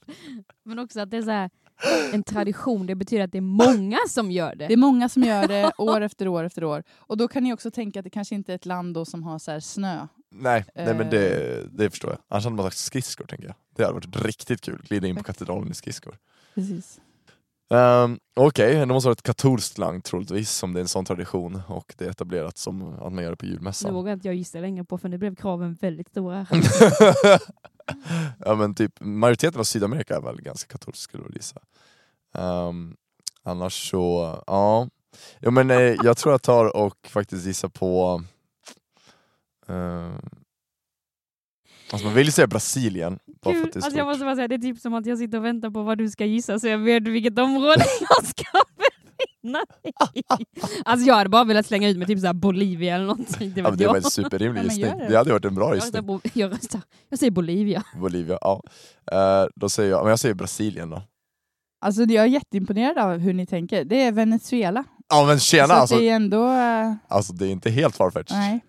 [0.64, 1.50] Men också att det är så här,
[2.12, 4.66] en tradition, det betyder att det är många som gör det.
[4.66, 6.82] Det är många som gör det år efter år efter år.
[6.90, 9.22] Och då kan ni också tänka att det kanske inte är ett land då som
[9.22, 10.06] har så här snö.
[10.30, 11.10] Nej, nej men Eh.
[11.10, 12.18] det, det förstår jag.
[12.28, 13.54] Annars hade man sagt skridskor tänker jag.
[13.76, 14.82] Det hade varit riktigt kul.
[14.88, 16.18] Glida in på katedralen i skridskor.
[16.54, 17.00] Precis.
[17.72, 21.62] Um, Okej, det måste vara ett katolskt land troligtvis om det är en sån tradition
[21.68, 23.94] och det är etablerat som att man gör det på julmässan.
[23.94, 26.46] vågar inte jag gissa längre på för nu blev kraven väldigt stora.
[28.38, 31.60] ja men typ majoriteten av Sydamerika är väl ganska katolsk skulle jag gissa.
[32.34, 32.96] Um,
[33.42, 34.88] annars så, ja.
[35.40, 38.22] Jo men eh, jag tror jag tar och faktiskt gissar på
[39.68, 40.10] eh,
[41.92, 43.18] Alltså man vill ju säga Brasilien.
[43.42, 43.68] Bara för Kul.
[43.68, 45.38] att det är Alltså jag måste bara säga, det är typ som att jag sitter
[45.38, 48.44] och väntar på vad du ska gissa så jag vet vilket område jag ska
[49.18, 50.22] befinna mig i.
[50.84, 53.52] Alltså jag hade bara velat slänga ut med typ så här Bolivia eller någonting.
[53.54, 54.04] Det ja, det var jag.
[54.04, 54.98] en superrimlig gissning.
[54.98, 55.06] det.
[55.08, 56.20] Det hade varit en bra Jag gissning.
[56.32, 57.82] Jag, röstar, jag säger Bolivia.
[58.00, 58.62] Bolivia, ja.
[59.12, 61.02] Eh, då säger jag, men jag säger Brasilien då.
[61.84, 63.84] Alltså jag är jätteimponerad av hur ni tänker.
[63.84, 64.84] Det är Venezuela.
[65.08, 65.66] Ja men tjena!
[65.66, 66.46] så Alltså, det är ändå...
[66.48, 68.36] eh, alltså det är inte helt farfetched.
[68.38, 68.60] nej.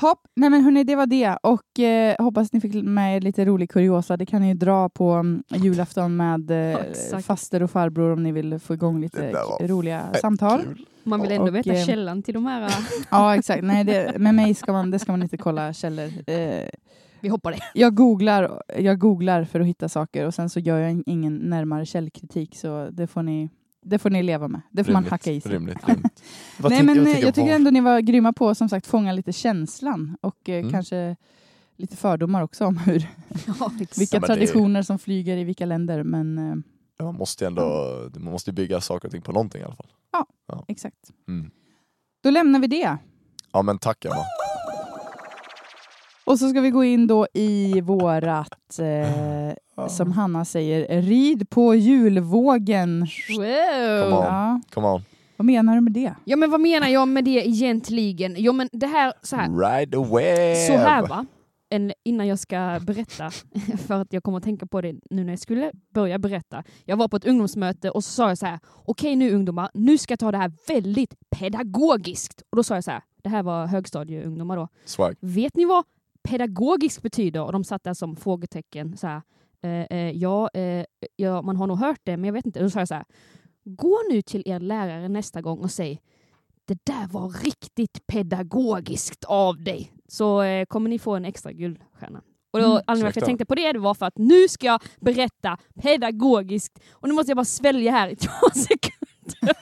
[0.00, 1.36] Hopp, nej men hörni, det var det.
[1.42, 4.16] Och eh, hoppas ni fick med er lite rolig kuriosa.
[4.16, 7.26] Det kan ni ju dra på um, julafton med eh, exakt.
[7.26, 10.62] faster och farbror om ni vill få igång lite roliga samtal.
[10.62, 10.86] Kul.
[11.04, 12.62] Man vill ändå Och, veta eh, källan till de här.
[12.62, 12.70] äh,
[13.10, 13.64] Ja, exakt.
[13.64, 16.10] Nej, det, med mig ska man, det ska man inte kolla källor.
[16.26, 16.68] Eh,
[17.20, 17.58] Vi hoppar det.
[17.74, 21.86] jag, googlar, jag googlar för att hitta saker och sen så gör jag ingen närmare
[21.86, 23.50] källkritik så det får ni,
[23.88, 24.60] det får ni leva med.
[24.70, 25.52] Det får man Rimligt, hacka i sig.
[25.52, 26.22] Rimligt, rimligt.
[26.58, 29.32] Nej, men vad eh, jag tycker ändå ni var grymma på som sagt fånga lite
[29.32, 30.72] känslan och eh, Mm.
[30.72, 31.16] kanske
[31.76, 32.98] lite fördomar också om hur,
[33.60, 36.02] Ja, vilka Ja, traditioner som flyger i vilka länder.
[36.02, 36.54] Men eh,
[36.98, 37.62] Ja, Man måste ändå
[38.14, 39.86] man måste ju bygga saker och ting på någonting i alla fall.
[40.68, 41.10] exakt.
[41.28, 41.50] Mm.
[42.22, 42.96] Då lämnar vi det.
[43.52, 44.24] Ja men tack Emma.
[46.24, 49.54] Och så ska vi gå in då i vårat, eh,
[49.88, 53.00] som Hanna säger, rid på julvågen.
[53.28, 54.10] Wow.
[54.10, 54.24] Come on.
[54.24, 55.02] Ja, Come on.
[55.36, 56.14] vad menar du med det?
[56.24, 58.34] Ja men vad menar jag med det egentligen?
[58.38, 59.48] Jo men det här, så här.
[59.78, 60.66] Ride away!
[60.66, 61.26] Så här va,
[61.68, 63.30] en, innan jag ska berätta,
[63.86, 66.64] för att jag kommer att tänka på det nu när jag skulle börja berätta.
[66.84, 69.98] Jag var på ett ungdomsmöte och så sa jag så här, okej nu ungdomar, nu
[69.98, 72.42] ska jag ta det här väldigt pedagogiskt.
[72.50, 74.68] Och då sa jag så här, det här var högstadieungdomar då.
[74.84, 75.14] Swag.
[75.20, 75.84] Vet ni vad
[76.28, 77.42] pedagogiskt betyder?
[77.42, 78.96] Och de satt där som frågetecken.
[78.96, 79.22] Så här,
[79.66, 80.84] eh, eh, ja, eh,
[81.16, 82.60] ja, man har nog hört det, men jag vet inte.
[82.62, 83.04] Då sa jag så här,
[83.64, 86.00] gå nu till er lärare nästa gång och säg
[86.64, 89.92] det där var riktigt pedagogiskt av dig.
[90.08, 92.22] Så eh, kommer ni få en extra guldstjärna.
[92.50, 92.82] Och då, Mm.
[92.86, 95.58] anledningen till att jag tänkte på det, det var för att nu ska jag berätta
[95.82, 96.78] pedagogiskt.
[96.92, 99.56] Och nu måste jag bara svälja här i två sekunder.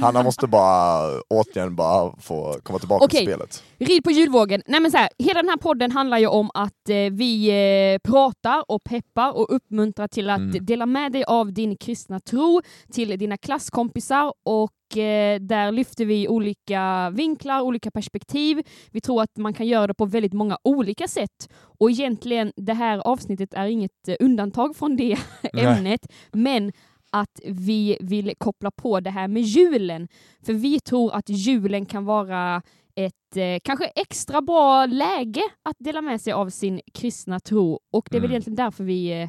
[0.00, 3.18] Hanna måste bara återigen bara få komma tillbaka Okej.
[3.20, 3.62] till spelet.
[3.78, 4.62] Rid på julvågen.
[4.66, 7.48] Nej men så här, hela den här podden handlar ju om att eh, vi
[7.94, 10.64] eh, pratar och peppar och uppmuntrar till att Mm.
[10.66, 12.62] dela med dig av din kristna tro
[12.92, 18.62] till dina klasskompisar och eh, där lyfter vi olika vinklar, olika perspektiv.
[18.90, 22.72] Vi tror att man kan göra det på väldigt många olika sätt och egentligen det
[22.74, 25.18] här avsnittet är inget eh, undantag från det
[25.52, 25.64] Nej.
[25.64, 26.72] ämnet, men
[27.12, 30.08] att vi vill koppla på det här med julen.
[30.46, 32.62] För vi tror att julen kan vara
[32.94, 37.80] ett eh, kanske extra bra läge att dela med sig av sin kristna tro.
[37.92, 38.32] Och det är väl Mm.
[38.32, 39.28] egentligen därför vi eh,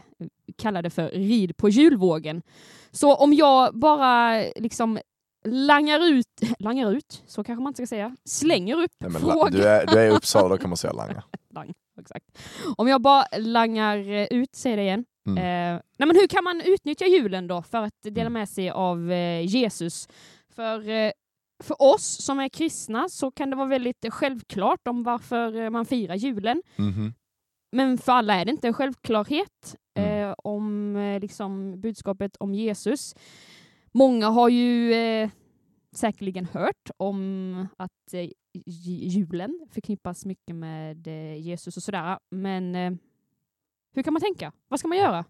[0.57, 2.41] kallar det för rid på julvågen.
[2.91, 4.99] Så om jag bara liksom
[5.45, 6.27] langar ut,
[6.59, 9.49] langar ut, så kanske man inte ska säga, slänger upp Nej, frågor.
[9.49, 11.23] du, är, du är i Uppsala, då kan man säga langa.
[11.53, 12.25] Lang, exakt.
[12.77, 15.05] Om jag bara langar eh, ut, säger det igen.
[15.27, 15.38] Mm.
[15.38, 18.33] Eh, nej men hur kan man utnyttja julen då för att dela Mm.
[18.33, 20.07] med sig av eh, Jesus?
[20.55, 21.12] För, eh,
[21.63, 25.86] för oss som är kristna så kan det vara väldigt självklart om varför eh, man
[25.86, 26.62] firar julen.
[26.75, 27.13] Mhm.
[27.71, 30.29] Men för alla är det inte en självklarhet Mm.
[30.29, 33.15] eh, om eh, liksom budskapet om Jesus.
[33.91, 34.93] Många har ju
[35.95, 38.13] säkerligen hört om att
[38.65, 41.07] julen förknippas mycket med
[41.39, 42.17] Jesus och sådär.
[42.31, 42.75] Men
[43.93, 44.51] hur kan man tänka?
[44.69, 45.25] Vad ska man göra?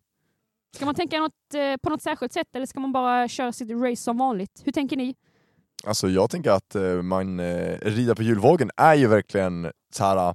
[0.75, 3.69] Ska man tänka något, eh, på något särskilt sätt eller ska man bara köra sitt
[3.71, 4.61] race som vanligt?
[4.65, 5.15] Hur tänker ni?
[5.85, 10.17] Alltså jag tänker att eh, man eh, rida på julvågen är ju verkligen så här.
[10.29, 10.33] eh,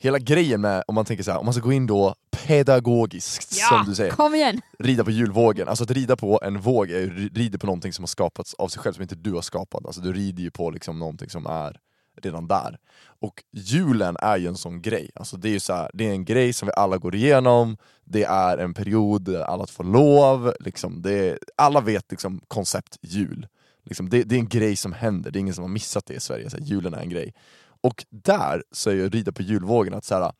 [0.00, 2.14] Hela grejen med, om man tänker så här, om man ska gå in då
[2.46, 4.60] pedagogiskt som du säger, kom igen!
[4.78, 5.68] rida på julvågen.
[5.68, 8.68] Alltså att rida på en våg är ju rider på någonting som har skapats av
[8.68, 9.86] sig själv, som inte du har skapat.
[9.86, 11.80] Alltså du rider ju på liksom någonting som är
[12.22, 12.78] redan där.
[13.20, 15.10] Och julen är ju en sån grej.
[15.14, 17.76] Alltså det är ju så här, det är en grej som vi alla går igenom,
[18.04, 22.98] det är en period där alla får lov, liksom det är, alla vet liksom koncept
[23.02, 23.46] jul.
[23.82, 26.14] Liksom det, det är en grej som händer, det är ingen som har missat det
[26.14, 27.34] i Sverige, så här, julen är en grej.
[27.80, 30.32] Och där så är ju rida på julvågen att så här,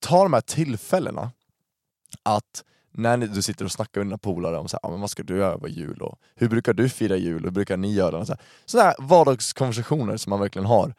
[0.00, 1.30] ta de här tillfällena
[2.22, 5.00] att när ni- du sitter och snackar med dina polare om så här, ah, men
[5.00, 7.76] vad ska du göra på jul och hur brukar du fira jul och hur brukar
[7.76, 8.18] ni göra?
[8.18, 10.94] Och Så här, sådana här vardagskonversationer som man verkligen har.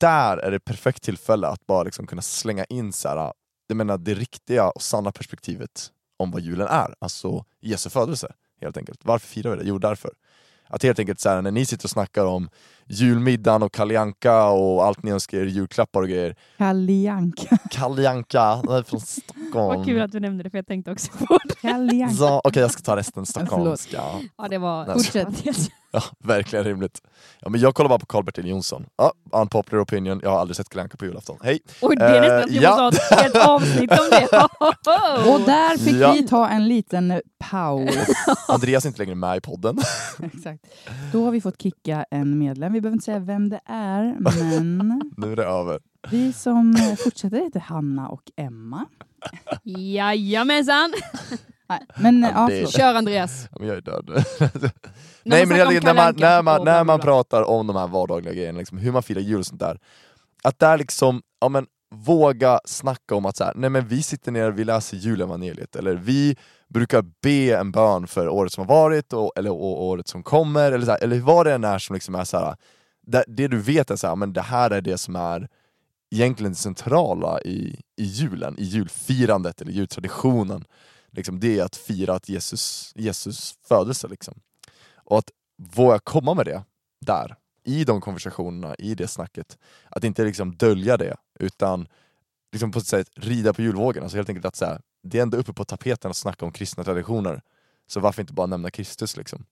[0.00, 3.32] Där är det ett perfekt tillfälle att bara liksom kunna slänga in så här,
[3.66, 8.76] jag menar, det riktiga och sanna perspektivet om vad julen är, alltså Jesu födelse helt
[8.76, 9.00] enkelt.
[9.04, 9.68] Varför firar vi det?
[9.68, 10.10] Jo därför.
[10.66, 12.50] Att helt enkelt så här, när ni sitter och snackar om
[12.90, 16.34] julmiddagen och Kalle Anka och allt ni önskar er julklappar och grejer.
[16.58, 17.58] Kalle Anka.
[17.70, 19.76] Kalle Anka, det är från Stockholm.
[19.78, 21.54] Vad kul att du nämnde det för jag tänkte också på det.
[21.60, 22.14] Kalle Anka.
[22.16, 24.02] Så, Okej jag ska ta resten stockholmska.
[24.38, 24.86] Ja, det var...
[24.86, 24.94] Nej.
[24.94, 25.44] Fortsätt.
[25.92, 26.98] Ja, verkligen rimligt.
[27.40, 28.86] Ja, men jag kollar bara på Karl-Bertil Jonsson.
[28.98, 31.36] Ja, unpopular opinion, jag har aldrig sett Kalle på julafton.
[31.42, 31.60] Hej!
[31.82, 32.70] Och det är nästan att vi Eh, ja.
[32.84, 34.26] måste ha ett helt avsnitt om det.
[35.32, 36.12] Och där fick Ja.
[36.12, 37.90] vi ta en liten paus.
[38.48, 39.78] Andreas är inte längre med i podden.
[40.22, 40.64] Exakt.
[41.12, 42.72] Då har vi fått kicka en medlem.
[42.80, 45.80] Vi behöver inte säga vem det är, men Nu är det över.
[46.10, 48.86] vi som fortsätter heter Hanna och Emma.
[49.64, 50.92] Jajamensan!
[51.68, 52.72] Nej, men Ja, ja, det-.
[52.72, 53.48] Kör Andreas.
[53.50, 54.04] Ja, men jag är död.
[54.06, 54.22] När
[55.24, 58.34] Nej man men enkelt, när man, när man, när man pratar om de här vardagliga
[58.34, 59.78] grejerna, liksom, hur man firar jul och sånt där.
[60.44, 64.32] Att där liksom, ja men våga snacka om att så här, nej men vi sitter
[64.32, 66.36] ner och vi läser julevangeliet, eller vi
[66.74, 70.72] brukar be en bön för året som har varit, och, eller och året som kommer,
[70.72, 72.56] eller, så här, eller vad det än är som liksom är så här,
[73.06, 75.48] det, det du vet är så här, men det här är det som är
[76.10, 80.64] egentligen det centrala i, i julen, i julfirandet eller jultraditionen.
[81.10, 84.08] Liksom, det är att fira att Jesus, Jesus födelse.
[84.08, 84.40] Liksom.
[84.94, 85.30] Och att
[85.74, 86.64] våga komma med det
[87.00, 89.58] där, i de konversationerna, i det snacket.
[89.88, 91.88] Att inte liksom dölja det, utan
[92.52, 94.02] liksom på ett sätt rida på julvågen.
[94.02, 96.52] Alltså helt enkelt att så här, det är ändå uppe på tapeten att snacka om
[96.52, 97.42] kristna traditioner.
[97.86, 99.44] Så varför inte bara nämna Kristus liksom?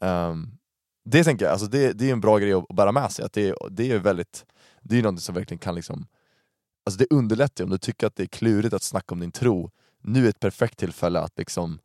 [0.00, 0.58] Um,
[1.04, 3.24] det tänker jag, alltså det, det är en bra grej att bära med sig.
[3.24, 4.44] Att det, det är väldigt,
[4.82, 6.06] det är något som verkligen kan liksom
[6.86, 9.32] Alltså det underlättar ju om du tycker att det är klurigt att snacka om din
[9.32, 9.70] tro.
[10.00, 11.78] Nu är ett perfekt tillfälle att liksom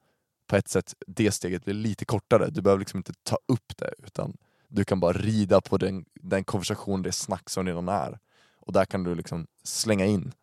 [0.47, 2.49] på ett sätt det steget blir lite kortare.
[2.49, 6.43] Du behöver liksom inte ta upp det utan du kan bara rida på den, den
[6.43, 8.19] konversation, det snack som redan är.
[8.55, 10.33] Och där kan du liksom slänga in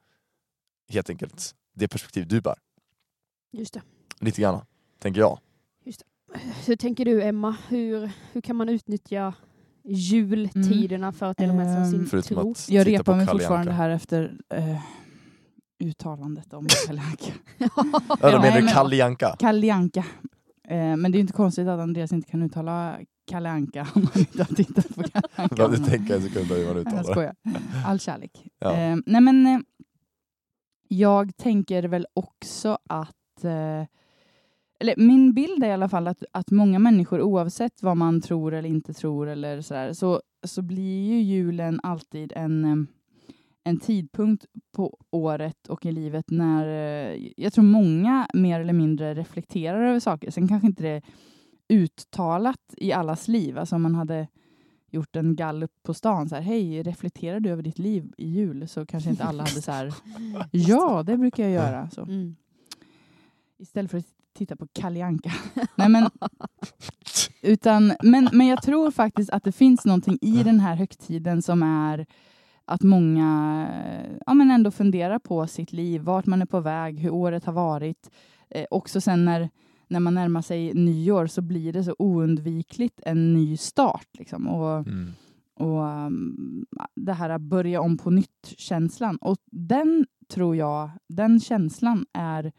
[0.88, 2.54] helt enkelt det perspektiv du bär.
[3.52, 3.82] Just det.
[4.20, 4.60] Lite grann,
[4.98, 5.38] tänker jag.
[6.66, 7.56] Hur tänker du Emma?
[7.68, 9.34] Hur, hur kan man utnyttja
[9.84, 12.50] jultiderna för att dela med sig av sin Ehm, Förutom tro?
[12.50, 14.80] att Jag repar mig fortfarande här efter eh,
[15.84, 17.32] uttalandet om Kalle Anka.
[17.58, 19.36] Ja, då Ja, menar nej, du men- Kalle Anka?
[19.38, 20.04] Kalle Anka.
[20.68, 24.02] Eh, men det är ju inte konstigt att Andreas inte kan uttala Kalle Anka om
[24.02, 25.54] man inte har tittat på Kalle Anka.
[25.54, 27.52] Behövde tänka en sekund hur man uttalar Jag det.
[27.86, 28.46] All kärlek.
[28.58, 28.72] Ja.
[28.72, 29.58] Eh, nej men, eh,
[30.88, 33.84] jag tänker väl också att eh,
[34.80, 38.54] eller min bild är i alla fall att, att många människor oavsett vad man tror
[38.54, 42.76] eller inte tror eller sådär, så, så blir ju julen alltid en, eh,
[43.64, 44.46] en tidpunkt
[44.76, 50.00] på året och i livet när eh, jag tror många mer eller mindre reflekterar över
[50.00, 50.30] saker.
[50.30, 51.02] Sen kanske inte det är
[51.68, 53.58] uttalat i allas liv.
[53.58, 54.28] Alltså om man hade
[54.90, 58.68] gjort en gallup på stan, så här, hej, reflekterar du över ditt liv i jul?
[58.68, 59.94] Så kanske inte alla hade så här,
[60.50, 61.90] ja, det brukar jag göra.
[61.90, 62.02] Så.
[62.02, 62.36] Mm.
[63.58, 65.18] Istället för att titta på Kalle.
[65.74, 66.10] Nej, men,
[67.42, 71.62] utan, men, men jag tror faktiskt att det finns någonting i den här högtiden som
[71.62, 72.06] är
[72.64, 73.68] att många
[74.26, 77.52] ja, men ändå funderar på sitt liv, vart man är på väg, hur året har
[77.52, 78.10] varit.
[78.50, 79.50] Eh, också sen när,
[79.88, 84.08] när man närmar sig nyår så blir det så oundvikligt en ny start.
[84.18, 84.48] Liksom.
[84.48, 85.12] Och, Mm.
[85.54, 89.16] och um, det här att börja om på nytt-känslan.
[89.16, 92.52] Och den tror jag, den känslan är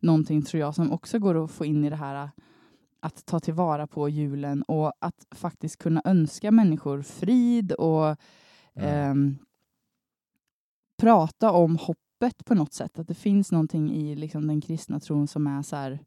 [0.00, 2.30] någonting tror jag som också går att få in i det här
[3.00, 8.16] att ta tillvara på julen och att faktiskt kunna önska människor frid och
[8.76, 9.10] Mm.
[9.10, 9.36] ehm,
[10.96, 12.98] prata om hoppet på något sätt.
[12.98, 15.98] Att det finns någonting i liksom, den kristna tron som är så här,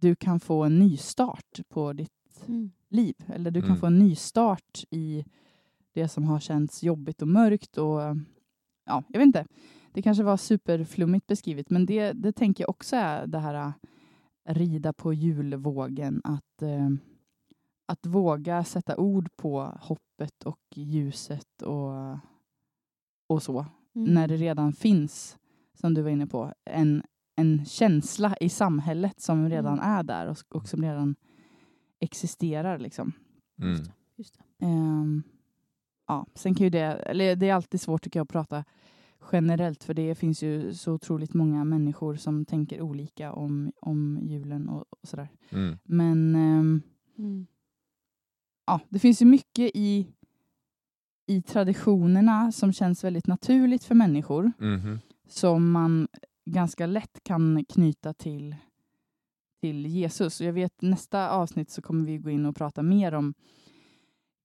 [0.00, 2.10] du kan få en nystart på ditt
[2.48, 2.70] Mm.
[2.88, 3.14] liv.
[3.26, 3.80] Eller du kan Mm.
[3.80, 5.24] få en nystart i
[5.92, 7.78] det som har känts jobbigt och mörkt.
[7.78, 8.00] Och,
[8.86, 9.46] ja, jag vet inte.
[9.92, 13.54] Det kanske var superflummigt beskrivet, men det, det tänker jag också är det här
[14.48, 16.20] äh, rida på julvågen.
[16.24, 16.88] Att, eh,
[17.86, 22.18] att våga sätta ord på hoppet och ljuset och,
[23.26, 23.66] och så.
[23.94, 24.14] Mm.
[24.14, 25.38] När det redan finns,
[25.74, 27.02] som du var inne på, en,
[27.36, 29.90] en känsla i samhället som redan Mm.
[29.90, 31.14] är där och, och som redan
[32.00, 32.78] existerar.
[32.78, 33.12] Liksom.
[33.62, 33.80] Mm.
[34.16, 34.66] Just det.
[34.66, 35.22] Ehm,
[36.06, 38.64] ja, sen kan ju det, eller det är alltid svårt tycker jag att prata
[39.32, 44.68] generellt för det finns ju så otroligt många människor som tänker olika om, om julen
[44.68, 45.28] och, och sådär.
[45.50, 45.78] Mm.
[45.84, 46.82] Men ehm,
[47.18, 47.46] Mm.
[48.66, 50.06] ja, det finns ju mycket i,
[51.26, 54.98] i traditionerna som känns väldigt naturligt för människor Mhm.
[55.28, 56.08] som man
[56.46, 58.56] ganska lätt kan knyta till,
[59.62, 60.40] till Jesus.
[60.40, 63.34] Och jag vet nästa avsnitt så kommer vi gå in och prata mer om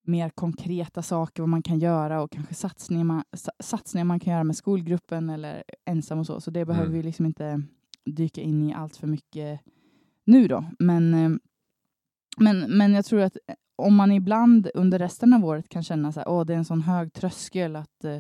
[0.08, 4.34] mer konkreta saker, vad man kan göra och kanske satsningar man, sa- satsningar man kan
[4.34, 6.42] göra med skolgruppen eller ensam och så.
[6.42, 6.98] Så det behöver Mm.
[6.98, 7.62] vi liksom inte
[8.06, 9.60] dyka in i allt för mycket
[10.26, 10.66] nu då.
[10.80, 11.30] Men, eh,
[12.38, 16.12] men, men jag tror att eh, om man ibland under resten av året kan känna
[16.12, 18.20] så här, åh det är en sån hög tröskel att eh,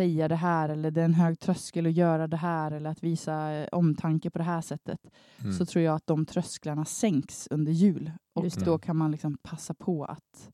[0.00, 3.02] säga det här eller det är en hög tröskel att göra det här eller att
[3.02, 5.00] visa eh, omtanke på det här sättet
[5.40, 5.52] Mm.
[5.52, 8.64] så tror jag att de trösklarna sänks under jul och Just det.
[8.64, 10.50] då kan man liksom passa på att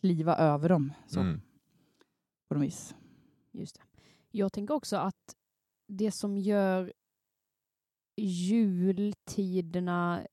[0.00, 1.40] kliva över dem så, Mm.
[2.48, 2.94] på något vis.
[3.52, 3.82] Just det.
[4.30, 5.36] Jag tänker också att
[5.88, 6.92] det som gör
[8.16, 10.26] jultiderna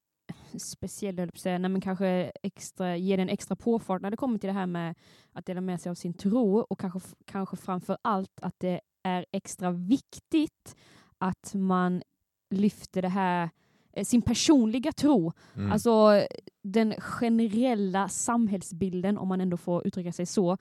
[0.58, 4.48] speciella, höll säga, nej, men kanske extra, ger en extra påfart när det kommer till
[4.48, 4.96] det här med
[5.34, 9.26] att dela med sig av sin tro och kanske, kanske framför allt att det är
[9.32, 10.76] extra viktigt
[11.18, 12.02] att man
[12.50, 13.50] lyfter det här,
[13.94, 15.72] eh, sin personliga tro Mm.
[15.72, 16.22] Alltså
[16.64, 20.52] den generella samhällsbilden, om man ändå får uttrycka sig så,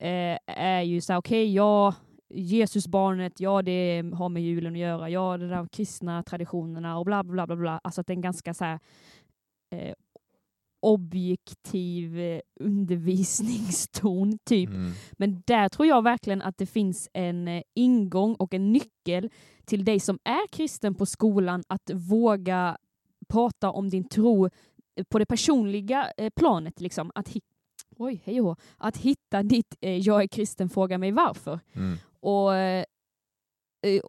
[0.00, 1.94] eh, är ju så här, okej, ja,
[2.28, 7.24] Jesusbarnet, ja det har med julen att göra, ja de där kristna traditionerna och bla
[7.24, 7.80] bla bla bla.
[7.84, 8.80] Alltså att det är en ganska så här,
[9.70, 9.94] eh,
[10.80, 14.68] objektiv eh, undervisningston typ.
[14.70, 14.92] Mm.
[15.12, 19.30] Men där tror jag verkligen att det finns en eh, ingång och en nyckel
[19.64, 22.78] till dig som är kristen på skolan att våga
[23.28, 24.48] prata om din tro
[25.08, 26.80] på det personliga planet.
[26.80, 27.12] Liksom.
[27.14, 27.40] Att, hi-
[27.96, 31.60] Oj, hej och att hitta ditt jag är kristen, fråga mig varför.
[31.72, 31.96] Mm.
[32.20, 32.48] Och,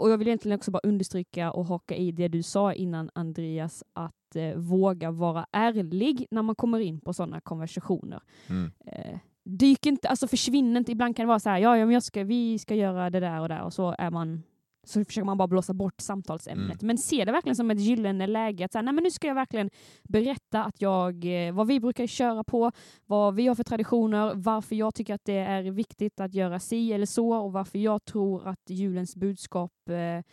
[0.02, 3.84] och jag vill egentligen också bara understryka och haka i det du sa innan Andreas,
[3.94, 8.22] att eh, våga vara ärlig när man kommer in på sådana konversationer.
[8.50, 8.72] Mm.
[8.86, 10.92] Eh, dyk inte, alltså försvinn inte.
[10.92, 13.20] Ibland kan det vara så här, ja, ja men jag ska, vi ska göra det
[13.20, 14.44] där och där och så är man
[14.88, 16.82] så försöker man bara blåsa bort samtalsämnet.
[16.82, 18.66] Men se det verkligen som ett gyllene läge.
[18.66, 19.70] Att så här, nej, men nu ska jag verkligen
[20.04, 22.72] berätta att jag, eh, vad vi brukar köra på,
[23.06, 26.94] vad vi har för traditioner, varför jag tycker att det är viktigt att göra si
[26.94, 30.24] eller så och varför jag tror att julens budskap eh,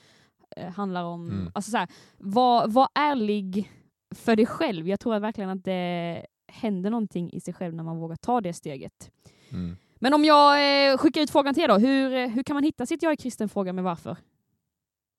[0.56, 1.30] eh, handlar om...
[1.30, 1.52] Mm.
[1.54, 3.70] Alltså så här, var, var ärlig
[4.14, 4.88] för dig själv.
[4.88, 8.52] Jag tror verkligen att det händer någonting i sig själv när man vågar ta det
[8.52, 9.10] steget.
[9.52, 9.76] Mm.
[9.98, 10.52] Men om jag
[10.92, 13.12] eh, skickar ut frågan till er då, hur, eh, hur kan man hitta sitt jag
[13.12, 13.48] är kristen?
[13.48, 14.16] Fråga med varför.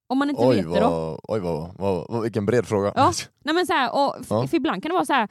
[0.08, 0.89] Om man inte Oj, vet det då.
[0.89, 2.93] vad, oj vad, vad, vad, vilken bred fråga.
[2.95, 3.12] Ja.
[3.43, 4.47] Nej men så här, och Ja.
[4.47, 5.29] för ibland kan det vara så här,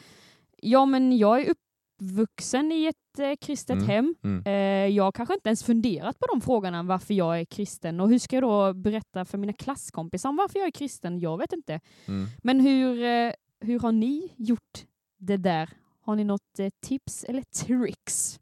[0.63, 1.55] ja men jag är
[2.01, 3.87] uppvuxen i ett eh, kristet Mm.
[3.89, 4.15] hem.
[4.25, 4.43] Mm.
[4.47, 8.01] Eh, jag kanske inte ens funderat på de frågorna, varför jag är kristen.
[8.01, 11.21] Och hur ska jag då berätta för mina klasskompisar om varför jag är kristen?
[11.21, 11.81] Jag vet inte.
[12.07, 12.27] Mm.
[12.43, 13.33] Men hur, eh,
[13.65, 14.87] hur har ni gjort
[15.19, 15.71] det där?
[16.01, 18.41] Har ni något eh, tips eller tricks?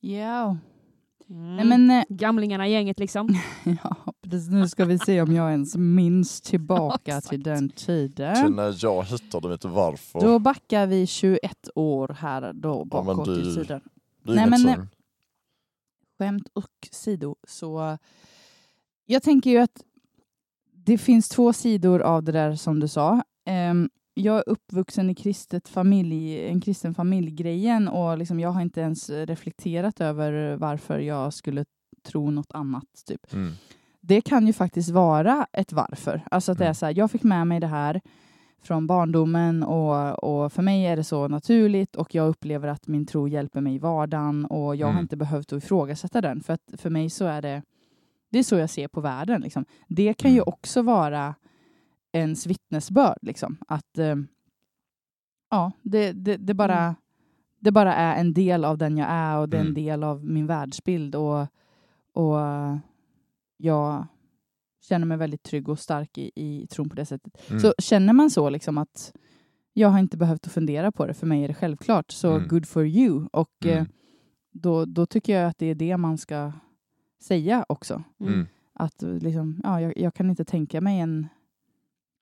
[0.00, 0.56] Ja.
[1.28, 1.56] Mm.
[1.56, 3.28] Nej, men, eh, Gamlingarna i gänget liksom.
[3.84, 8.36] ja, precis, nu ska vi se om jag ens minns tillbaka Ja, till den tiden.
[8.36, 10.20] Så när jag hittade vet du varför.
[10.20, 13.80] Då backar vi 21 år här då Ja, men bakåt du- i tiden.
[14.26, 14.86] är nej, men, så-
[16.18, 17.98] Skämt och sido så
[19.06, 19.84] jag tänker ju att
[20.72, 23.22] det finns två sidor av det där som du sa.
[23.46, 28.80] Ehm, jag är uppvuxen i kristet familj, en kristen familjgrejen och liksom jag har inte
[28.80, 31.64] ens reflekterat över varför jag skulle
[32.06, 32.84] tro något annat.
[33.06, 33.32] Typ.
[33.32, 33.52] Mm.
[34.00, 36.22] Det kan ju faktiskt vara ett varför.
[36.30, 36.74] Alltså att det är Mm.
[36.74, 38.00] så här, jag fick med mig det här
[38.62, 43.06] från barndomen och, och för mig är det så naturligt och jag upplever att min
[43.06, 45.02] tro hjälper mig i vardagen och jag har Mm.
[45.04, 47.62] inte behövt att ifrågasätta den för att för mig så är det
[48.30, 49.40] det är så jag ser på världen.
[49.40, 49.64] Liksom.
[49.88, 50.44] Det kan ju Mm.
[50.48, 51.34] också vara
[52.14, 53.18] ens vittnesbörd.
[53.22, 53.56] Liksom.
[53.68, 54.16] Att eh,
[55.50, 56.94] ja, det, det, det, bara, Mm.
[57.60, 59.74] det bara är en del av den jag är och det är en Mm.
[59.84, 61.14] del av min världsbild.
[61.14, 61.46] Och,
[62.12, 62.76] och eh,
[63.56, 64.06] jag
[64.88, 67.50] känner mig väldigt trygg och stark i, i tron på det sättet.
[67.50, 67.60] Mm.
[67.60, 69.12] Så känner man så liksom att
[69.72, 72.48] jag har inte behövt att fundera på det, för mig är det självklart, så Mm.
[72.48, 73.26] good for you.
[73.32, 73.86] Och eh, Mm.
[74.52, 76.52] då, då tycker jag att det är det man ska
[77.22, 78.02] säga också.
[78.20, 78.46] Mm.
[78.72, 81.28] Att eh, liksom, ja, jag, jag kan inte tänka mig en,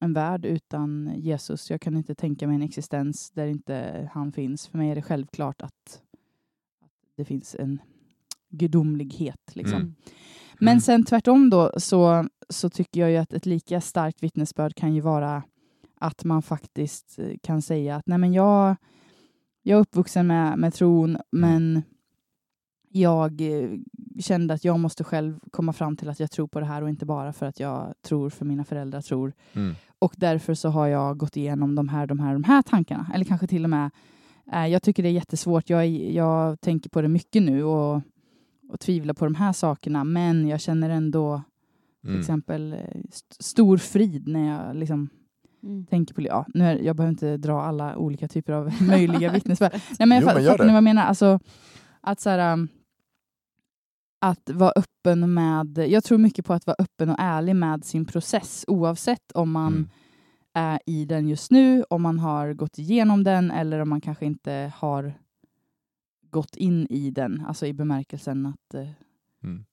[0.03, 1.71] en värld utan Jesus.
[1.71, 4.67] Jag kan inte tänka mig en existens där inte han finns.
[4.69, 6.03] För mig är det självklart att,
[7.17, 7.79] det finns en
[8.49, 9.51] gudomlighet.
[9.53, 9.77] Liksom.
[9.81, 9.95] Mm.
[10.59, 10.81] Men Mm.
[10.81, 15.01] sen tvärtom då så, så tycker jag ju att ett lika starkt vittnesbörd kan ju
[15.01, 15.43] vara
[15.95, 18.77] att man faktiskt kan säga att nej men jag,
[19.63, 21.83] jag är uppvuxen med, med tron men
[22.93, 23.71] jag eh,
[24.21, 26.89] kände att jag måste själv komma fram till att jag tror på det här och
[26.89, 29.33] inte bara för att jag tror för mina föräldrar tror.
[29.53, 29.75] Mm.
[29.99, 33.07] Och därför så har jag gått igenom de här, de här, de här tankarna.
[33.15, 33.91] Eller kanske till och med,
[34.53, 35.71] eh, jag tycker det är jättesvårt.
[35.71, 38.01] Jag, jag tänker på det mycket nu och,
[38.69, 40.05] och tvivlar på de här sakerna.
[40.05, 41.43] Men jag känner ändå
[42.01, 42.21] till Mm.
[42.21, 42.79] exempel eh,
[43.09, 45.09] st- stor frid när jag liksom
[45.65, 45.87] Mm.
[45.87, 46.23] tänker på...
[46.23, 49.73] Ja, nu är, jag behöver inte dra alla olika typer av möjliga vittnesbörd.
[49.99, 50.65] Nej, men jag Jo, men gör det.
[50.65, 51.03] vad jag menar?
[51.03, 51.39] Alltså,
[52.01, 52.69] att så här, um,
[54.23, 55.79] att vara öppen med...
[55.89, 59.73] Jag tror mycket på att vara öppen och ärlig med sin process oavsett om man
[59.73, 59.89] Mm.
[60.55, 64.27] är i den just nu, om man har gått igenom den eller om man kanske
[64.27, 65.15] inte har
[66.31, 68.89] gått in i den, alltså i bemärkelsen att eh,
[69.45, 69.65] Mm.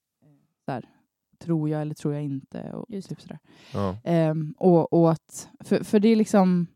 [1.39, 2.71] tror jag eller tror jag inte?
[2.73, 3.39] Och Just typ sådär.
[3.73, 3.97] Ja.
[4.03, 6.67] Ehm, och, och att, för, för det är liksom,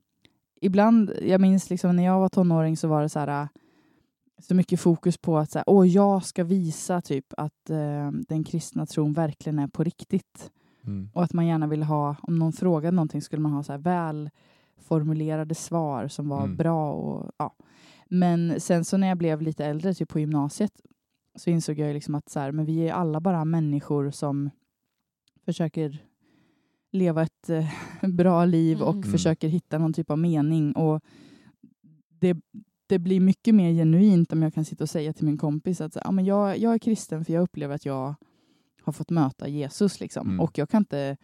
[0.61, 3.47] ibland, jag minns liksom när jag var tonåring så var det så här,
[4.47, 8.43] så mycket fokus på att så här, Åh, jag ska visa typ att eh, den
[8.43, 10.51] kristna tron verkligen är på riktigt.
[10.85, 11.09] Mm.
[11.13, 13.79] Och att man gärna vill ha, om någon frågade någonting skulle man ha så här
[13.79, 16.55] välformulerade svar som var Mm.
[16.57, 16.93] bra.
[16.93, 17.55] Och, ja.
[18.09, 20.81] Men sen så när jag blev lite äldre, typ på gymnasiet,
[21.35, 24.49] så insåg jag ju liksom att så här, men vi är alla bara människor som
[25.45, 25.97] försöker
[26.91, 27.65] leva ett eh,
[28.09, 29.11] bra liv och Mm.
[29.11, 30.73] försöker hitta någon typ av mening.
[30.73, 31.01] Och
[32.09, 32.37] det,
[32.87, 35.97] det blir mycket mer genuint om jag kan sitta och säga till min kompis att
[36.03, 38.15] ja, men jag, jag är kristen för jag upplever att jag
[38.81, 39.99] har fått möta Jesus.
[39.99, 40.27] Liksom.
[40.27, 40.39] Mm.
[40.39, 41.17] Och jag kan inte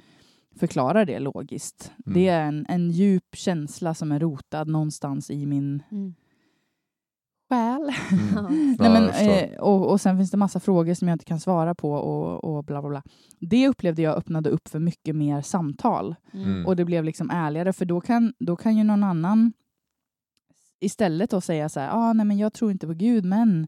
[0.56, 1.92] förklara det logiskt.
[2.06, 2.14] Mm.
[2.14, 6.14] Det är en, en djup känsla som är rotad någonstans i min Mm.
[7.50, 7.94] själ.
[8.12, 8.76] Mm.
[8.80, 11.76] Nej, men, eh, och, och sen finns det massa frågor som jag inte kan svara
[11.76, 13.04] på och, och bla bla bla.
[13.40, 16.16] Det upplevde jag öppnade upp för mycket mer samtal.
[16.34, 16.66] Mm.
[16.66, 19.54] Och det blev liksom ärligare för då kan, då kan ju någon annan
[20.80, 23.68] istället då säga så här, ah, nej men jag tror inte på Gud men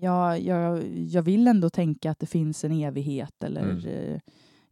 [0.00, 3.84] jag, jag, jag vill ändå tänka att det finns en evighet eller Mm.
[3.86, 4.20] eh,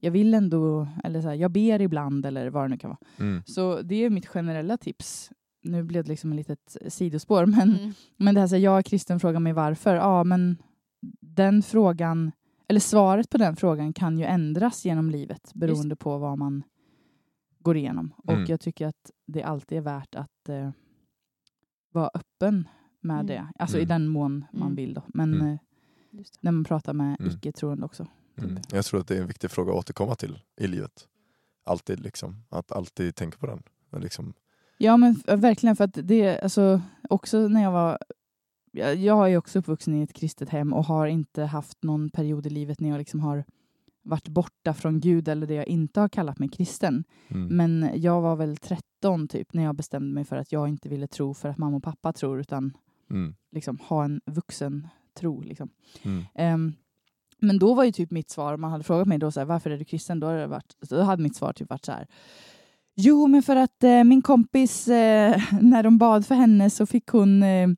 [0.00, 2.98] jag vill ändå, eller så här, jag ber ibland eller vad det nu kan vara.
[3.18, 3.42] Mm.
[3.46, 5.30] Så det är mitt generella tips.
[5.62, 7.92] Nu blev det liksom ett litet sidospår men Mm.
[8.16, 9.94] men det här så här, jag är kristen, frågar mig varför.
[9.94, 10.56] Ja, men
[11.20, 12.32] den frågan,
[12.68, 16.62] eller svaret på den frågan kan ju ändras genom livet beroende på vad man
[17.58, 18.12] går igenom.
[18.28, 18.42] Mm.
[18.42, 20.70] Och jag tycker att det alltid är värt att eh,
[21.94, 22.68] vara öppen
[23.00, 23.26] med Mm.
[23.26, 23.46] det.
[23.58, 23.88] Alltså i Mm.
[23.88, 24.74] den mån man Mm.
[24.76, 25.02] vill då.
[25.06, 25.46] Men Mm.
[25.52, 25.58] eh,
[26.40, 27.32] när man pratar med Mm.
[27.32, 28.06] icke-troende också.
[28.38, 28.56] Mm.
[28.56, 28.72] Typ.
[28.72, 31.08] Jag tror att det är en viktig fråga att återkomma till i livet.
[31.64, 33.62] Alltid liksom, att alltid tänka på den.
[34.02, 34.34] Liksom,
[34.78, 36.80] Ja men verkligen för att det, alltså
[37.10, 37.98] också när jag var
[38.72, 42.46] jag, är ju också uppvuxen i ett kristet hem och har inte haft någon period
[42.46, 43.44] i livet när jag liksom har
[44.04, 47.04] varit borta från Gud eller det jag inte har kallat mig kristen.
[47.28, 47.56] mm.
[47.56, 51.06] Men jag var väl 13 typ när jag bestämde mig för att jag inte ville
[51.06, 52.76] tro för att mamma och pappa tror utan
[53.10, 53.34] Mm.
[53.52, 54.88] liksom, ha en vuxen
[55.18, 55.40] tro.
[55.40, 55.68] Liksom.
[56.02, 56.24] Mm.
[56.34, 56.72] Ehm,
[57.40, 59.44] men då var ju typ mitt svar, om man hade frågat mig då så här,
[59.44, 62.06] varför är du kristen, då hade, varit, då hade mitt svar typ varit så här.
[62.96, 67.06] Jo, men för att eh, min kompis, eh, när de bad för henne så fick
[67.08, 67.68] hon eh,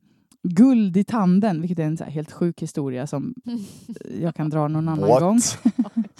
[0.47, 3.33] guld i tanden, vilket är en så här, helt sjuk historia som
[4.21, 5.21] jag kan dra någon annan What?
[5.21, 5.39] gång.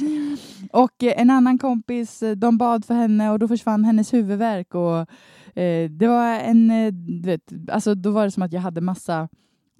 [0.71, 4.75] Och eh, en annan kompis, eh, de bad för henne och då försvann hennes huvudvärk.
[4.75, 4.99] Och,
[5.59, 8.81] eh, det var en, eh, du vet, alltså då var det som att jag hade
[8.81, 9.29] massa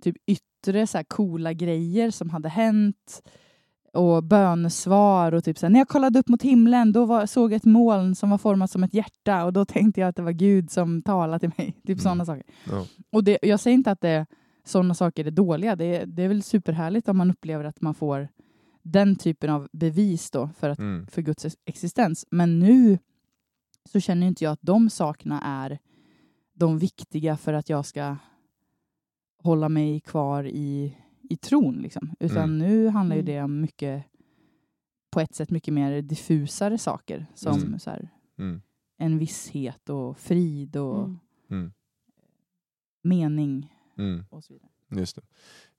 [0.02, 3.22] typ yttre så här, coola grejer som hade hänt
[3.94, 7.52] och bönesvar och typ så här, när jag kollade upp mot himlen då var, såg
[7.52, 10.22] jag ett moln som var format som ett hjärta och då tänkte jag att det
[10.22, 11.72] var Gud som talade till mig.
[11.76, 12.00] Typ Mm.
[12.00, 12.44] sådana saker.
[12.70, 12.86] Ja.
[13.12, 14.26] Och det, jag säger inte att det,
[14.66, 15.76] sådana saker är dåliga.
[15.76, 18.28] Det, är- det är väl superhärligt om man upplever att man får
[18.84, 21.08] den typen av bevis då för, att, Mm.
[21.08, 22.26] för Guds ex- existens.
[22.32, 23.00] Men nu
[23.90, 25.80] så känner inte jag att de sakerna är
[26.54, 28.16] de viktiga för att jag ska
[29.44, 30.98] hålla mig kvar i,
[31.30, 31.76] i tron.
[31.82, 32.12] Liksom.
[32.20, 32.58] Utan Mm.
[32.58, 33.34] nu handlar ju Mm.
[33.34, 34.04] det om mycket,
[35.12, 37.26] på ett sätt mycket mer diffusare saker.
[37.36, 37.80] Som Mm.
[37.80, 38.10] så här,
[38.40, 38.62] Mm.
[38.98, 41.20] en visshet och frid och Mm.
[41.52, 41.72] Mm.
[43.04, 44.26] mening Mm.
[44.30, 44.70] och så vidare.
[45.02, 45.22] Just det.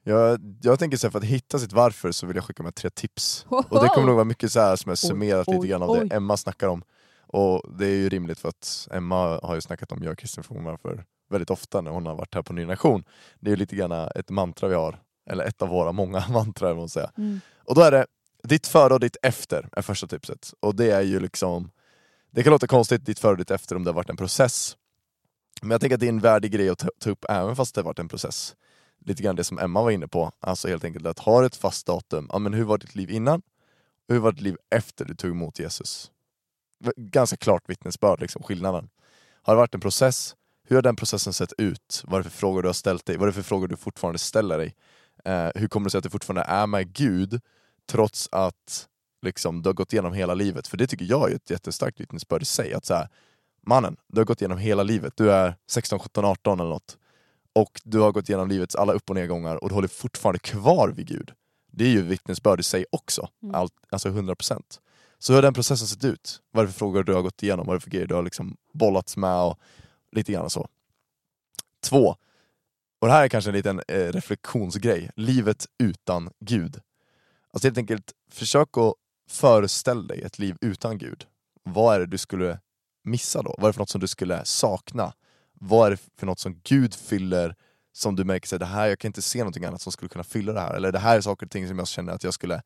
[0.05, 2.75] Jag, jag tänker så här, för att hitta sitt varför så vill jag skicka med
[2.75, 3.47] tre tips.
[3.49, 5.91] Och det kommer nog vara mycket så här som är summerat lite oj, grann av
[5.91, 6.09] oj.
[6.09, 6.83] det Emma snackar om.
[7.27, 10.45] Och det är ju rimligt för att Emma har ju snackat om jag är kristen
[10.45, 13.05] för varför väldigt ofta när hon har varit här på Ny Nation.
[13.41, 16.69] Det är ju lite grann ett mantra vi har, eller ett av våra många mantrar
[16.69, 17.11] vill man säga.
[17.17, 17.41] Mm.
[17.65, 18.07] Och då är det
[18.43, 20.53] ditt före och ditt efter är första tipset.
[20.61, 21.71] Och det är ju liksom,
[22.31, 24.77] det kan låta konstigt ditt före och ditt efter om det har varit en process.
[25.63, 27.75] Men jag tänker att det är en värdig grej att ta, ta upp även fast
[27.75, 28.57] det har varit en process.
[29.05, 31.87] Lite grann det som Emma var inne på, alltså helt enkelt att ha ett fast
[31.87, 32.29] datum.
[32.33, 33.43] Ja, men hur var ditt liv innan?
[34.09, 36.11] Och hur var ditt liv efter du tog emot Jesus?
[36.97, 38.89] Ganska klart vittnesbörd, liksom, skillnaden.
[39.43, 40.37] Har det varit en process?
[40.69, 42.03] Hur har den processen sett ut?
[42.07, 43.17] Vad är det för frågor du har ställt dig?
[43.17, 44.75] Vad är det för frågor du fortfarande ställer dig?
[45.29, 47.41] Eh, hur kommer det sig att du fortfarande är med Gud
[47.91, 48.89] trots att
[49.23, 50.69] liksom, du har gått igenom hela livet?
[50.69, 52.75] För det tycker jag är ett jättestarkt vittnesbörd i sig.
[52.75, 53.09] Att så här,
[53.67, 55.13] mannen, du har gått igenom hela livet.
[55.17, 56.99] Du är 16, 17, 18 eller något.
[57.53, 60.89] Och du har gått igenom livets alla upp och nedgångar och du håller fortfarande kvar
[60.89, 61.33] vid Gud.
[61.73, 63.29] Det är ju vittnesbörd i sig också.
[63.43, 63.55] Mm.
[63.55, 64.63] Allt, alltså 100%.
[65.19, 66.41] Så hur har den processen sett ut?
[66.51, 67.67] Vad är det för frågor du har gått igenom?
[67.67, 69.43] Vad är det för grejer du har liksom bollats med?
[69.43, 69.59] Och
[70.13, 70.69] lite grann så.
[71.85, 72.17] Två.
[73.01, 75.11] Och det här är kanske en liten eh, reflektionsgrej.
[75.17, 76.81] Livet utan Gud.
[77.53, 78.95] Alltså helt enkelt, försök att
[79.31, 81.27] föreställa dig ett liv utan Gud.
[81.63, 82.61] Vad är det du skulle
[83.05, 83.55] missa då?
[83.59, 85.13] Vad är det för något som du skulle sakna?
[85.53, 87.55] Vad är det för något som Gud fyller
[87.93, 90.25] som du märker att det här, jag kan inte se någonting annat som skulle kunna
[90.25, 90.75] fylla det här.
[90.75, 92.63] Eller det här är saker och ting som jag känner att jag skulle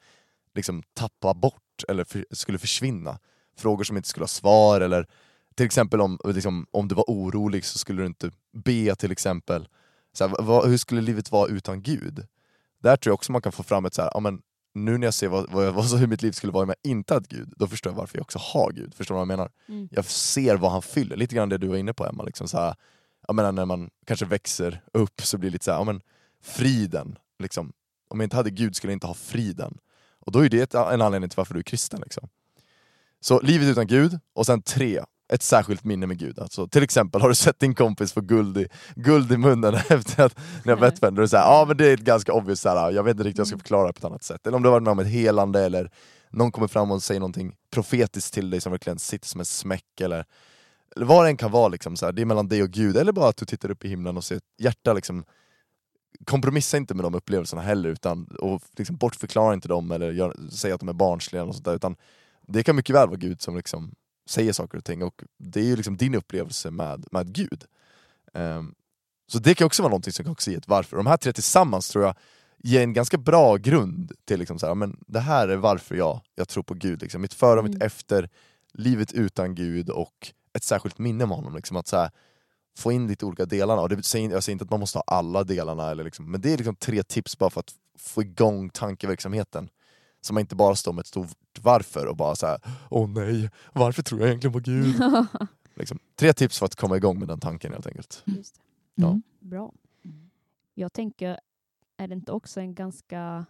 [0.55, 3.19] liksom tappa bort eller för, skulle försvinna.
[3.57, 5.07] Frågor som inte skulle ha svar eller
[5.55, 9.69] till exempel om, liksom, om du var orolig så skulle du inte be till exempel.
[10.13, 12.27] Så här, vad, hur skulle livet vara utan Gud?
[12.83, 14.43] Där tror jag också man kan få fram ett så här, ja, men
[14.75, 17.15] nu när jag ser vad, vad, vad, hur mitt liv skulle vara om jag inte
[17.15, 18.95] hade Gud, då förstår jag varför jag också har Gud.
[18.95, 19.51] Förstår du vad jag menar?
[19.69, 19.89] Mm.
[19.91, 22.23] Jag ser vad han fyller, lite grann det du var inne på Emma.
[22.23, 22.75] Liksom så här,
[23.27, 26.01] jag menar, när man kanske växer upp så blir det lite så här, ja, men
[26.43, 27.19] friden.
[27.39, 27.73] Liksom.
[28.09, 29.79] Om jag inte hade Gud skulle jag inte ha friden.
[30.21, 32.01] Och då är det en anledning till varför du är kristen.
[32.01, 32.29] Liksom.
[33.21, 35.01] Så livet utan Gud, och sen tre,
[35.33, 36.39] ett särskilt minne med Gud.
[36.39, 40.25] Alltså, till exempel, har du sett din kompis få guld i, guld i munnen efter
[40.25, 41.29] att ni har bett för henne?
[41.33, 43.49] Ja men det är ett ganska obvious, så här, jag vet inte riktigt hur jag
[43.49, 44.47] ska förklara det på ett annat sätt.
[44.47, 45.91] Eller om du har varit med om ett helande, eller
[46.31, 50.01] någon kommer fram och säger någonting profetiskt till dig som verkligen sitter som en smäck,
[50.01, 50.25] eller,
[50.97, 52.97] eller vad det än kan vara, liksom, så här, det är mellan dig och Gud,
[52.97, 55.25] eller bara att du tittar upp i himlen och ser ett hjärta liksom,
[56.25, 60.75] kompromissa inte med de upplevelserna heller, utan, och liksom bortförklara inte dem eller gör, säga
[60.75, 61.97] att de är barnsliga, och sånt där, utan
[62.47, 63.95] det kan mycket väl vara Gud som liksom
[64.27, 67.65] säger saker och ting, och det är ju liksom din upplevelse med, med Gud.
[68.35, 68.75] Ehm,
[69.27, 70.97] så det kan också vara någonting som kan också ge ett varför.
[70.97, 72.15] De här tre tillsammans tror jag
[72.59, 76.21] ger en ganska bra grund till liksom så här, men det här är varför jag,
[76.35, 77.03] jag tror på Gud.
[77.03, 77.23] Liksom.
[77.23, 77.87] Mitt före och mitt Mm.
[77.87, 78.29] efter,
[78.75, 81.57] livet utan Gud och ett särskilt minne med honom.
[81.57, 82.11] Liksom, att så här,
[82.77, 83.83] få in lite olika delarna.
[83.83, 86.53] Och det jag säger inte att man måste ha alla delarna, eller liksom, men det
[86.53, 89.69] är liksom tre tips bara för att få igång tankeverksamheten.
[90.21, 91.29] Så man inte bara står med ett stort
[91.63, 92.59] varför och bara så här,
[92.91, 94.95] åh nej, varför tror jag egentligen på Gud?
[95.75, 98.23] liksom, tre tips för att komma igång med den tanken helt enkelt.
[98.27, 98.63] Just det.
[98.95, 99.09] Ja.
[99.09, 99.23] Mm.
[99.41, 99.73] Bra.
[100.75, 101.39] Jag tänker,
[101.97, 103.47] är det inte också en ganska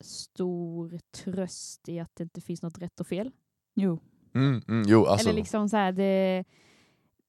[0.00, 3.30] stor tröst i att det inte finns något rätt och fel?
[3.74, 4.00] Jo.
[4.34, 6.44] Mm, mm, jo, alltså, Eller liksom så här, det,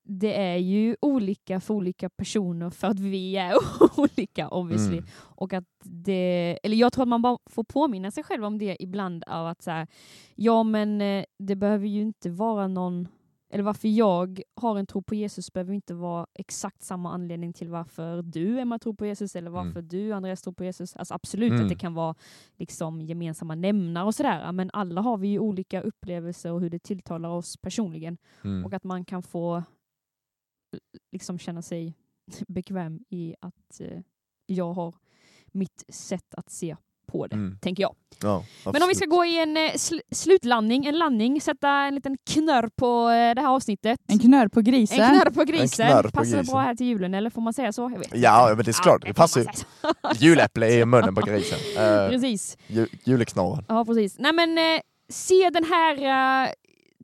[0.10, 3.54] det är ju olika för olika personer för att vi är
[4.00, 4.98] olika obviously.
[4.98, 8.58] mm, Och att det, eller jag tror att man bara får påminna sig själv om
[8.58, 9.88] det ibland av att så här,
[10.36, 13.08] ja men eh, det behöver ju inte vara någon
[13.50, 17.70] eller varför jag har en tro på Jesus behöver inte vara exakt samma anledning till
[17.70, 19.66] varför du Emma tror på Jesus eller Mm.
[19.66, 20.96] varför du Andreas tror på Jesus.
[20.96, 21.64] Alltså absolut Mm.
[21.64, 22.16] att det kan vara
[22.58, 26.80] liksom gemensamma nämnare och sådär, men alla har vi ju olika upplevelser och hur det
[26.84, 28.66] tilltalar oss personligen Mm.
[28.66, 29.64] och att man kan få
[31.12, 31.94] liksom känna sig
[32.48, 34.00] bekväm i att eh,
[34.46, 34.96] jag har
[35.52, 36.76] mitt sätt att se
[37.12, 37.58] på det, Mm.
[37.62, 37.96] tänker jag.
[38.22, 41.96] Ja, Men om vi ska gå i en eh, sl slutlandning, en landning, sätta en
[41.96, 44.00] liten knörr på eh, det här avsnittet.
[44.08, 45.00] En knörr på grisen.
[45.02, 45.88] En knarr på grisen.
[45.88, 46.46] knarr på Passar grisen.
[46.46, 47.82] bra här till julen, eller får man säga så?
[47.82, 48.18] Jag vet inte.
[48.18, 49.02] Ja, men det är såklart.
[49.04, 49.48] Ja, Det passar ju.
[50.28, 51.60] Juläpple i munnen på grisen.
[51.60, 52.58] Uh, Precis.
[52.68, 53.66] ju, juleknorren.
[53.68, 54.16] Ja, precis.
[54.20, 55.94] Nej, men eh, se den här
[56.46, 56.50] eh,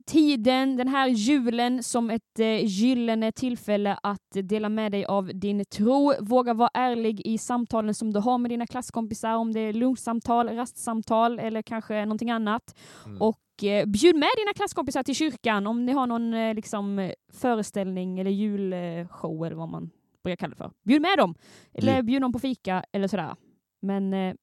[0.06, 5.64] tiden, den här julen som ett eh, gyllene tillfälle att dela med dig av din
[5.64, 6.14] tro.
[6.20, 10.48] Våga vara ärlig i samtalen som du har med dina klasskompisar, om det är lunchsamtal,
[10.48, 12.78] rastsamtal eller kanske någonting annat.
[13.06, 13.22] Mm.
[13.22, 18.18] Och eh, bjud med dina klasskompisar till kyrkan om ni har någon eh, liksom, föreställning
[18.20, 19.90] eller julshow eller vad man
[20.24, 20.70] brukar kalla det för.
[20.82, 21.34] Bjud med dem!
[21.72, 23.36] Eller bjud dem på fika eller sådär.
[23.82, 24.34] Men eh,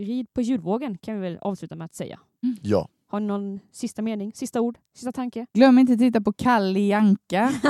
[0.00, 2.20] rid på julvågen kan vi väl avsluta med att säga.
[2.62, 2.88] Ja.
[3.10, 5.46] Har ni någon sista mening, sista ord, sista tanke?
[5.54, 7.52] Glöm inte att titta på Kalle Anka.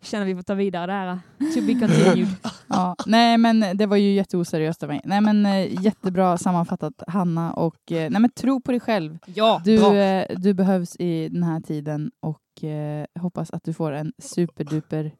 [0.00, 1.18] Känner vi får ta vidare det här.
[1.54, 2.28] To be continued.
[2.74, 5.00] Ja, nej men det var ju jätteoseriöst av mig.
[5.04, 9.18] Nej men eh, jättebra sammanfattat Hanna och eh, nej men tro på dig själv.
[9.26, 9.94] Ja, Du, bra.
[9.96, 15.12] eh, du behövs i den här tiden och eh, hoppas att du får en superduper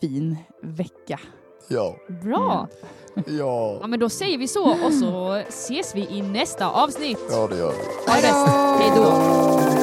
[0.00, 1.20] fin vecka.
[1.68, 1.96] Ja.
[2.08, 2.68] Bra!
[3.14, 3.22] Ja,
[3.80, 3.86] Ja.
[3.86, 7.18] men då säger vi så och så ses vi i nästa avsnitt.
[7.30, 8.10] Ja, det gör vi.
[8.10, 8.46] Ha det bäst.
[8.78, 9.79] Hej då!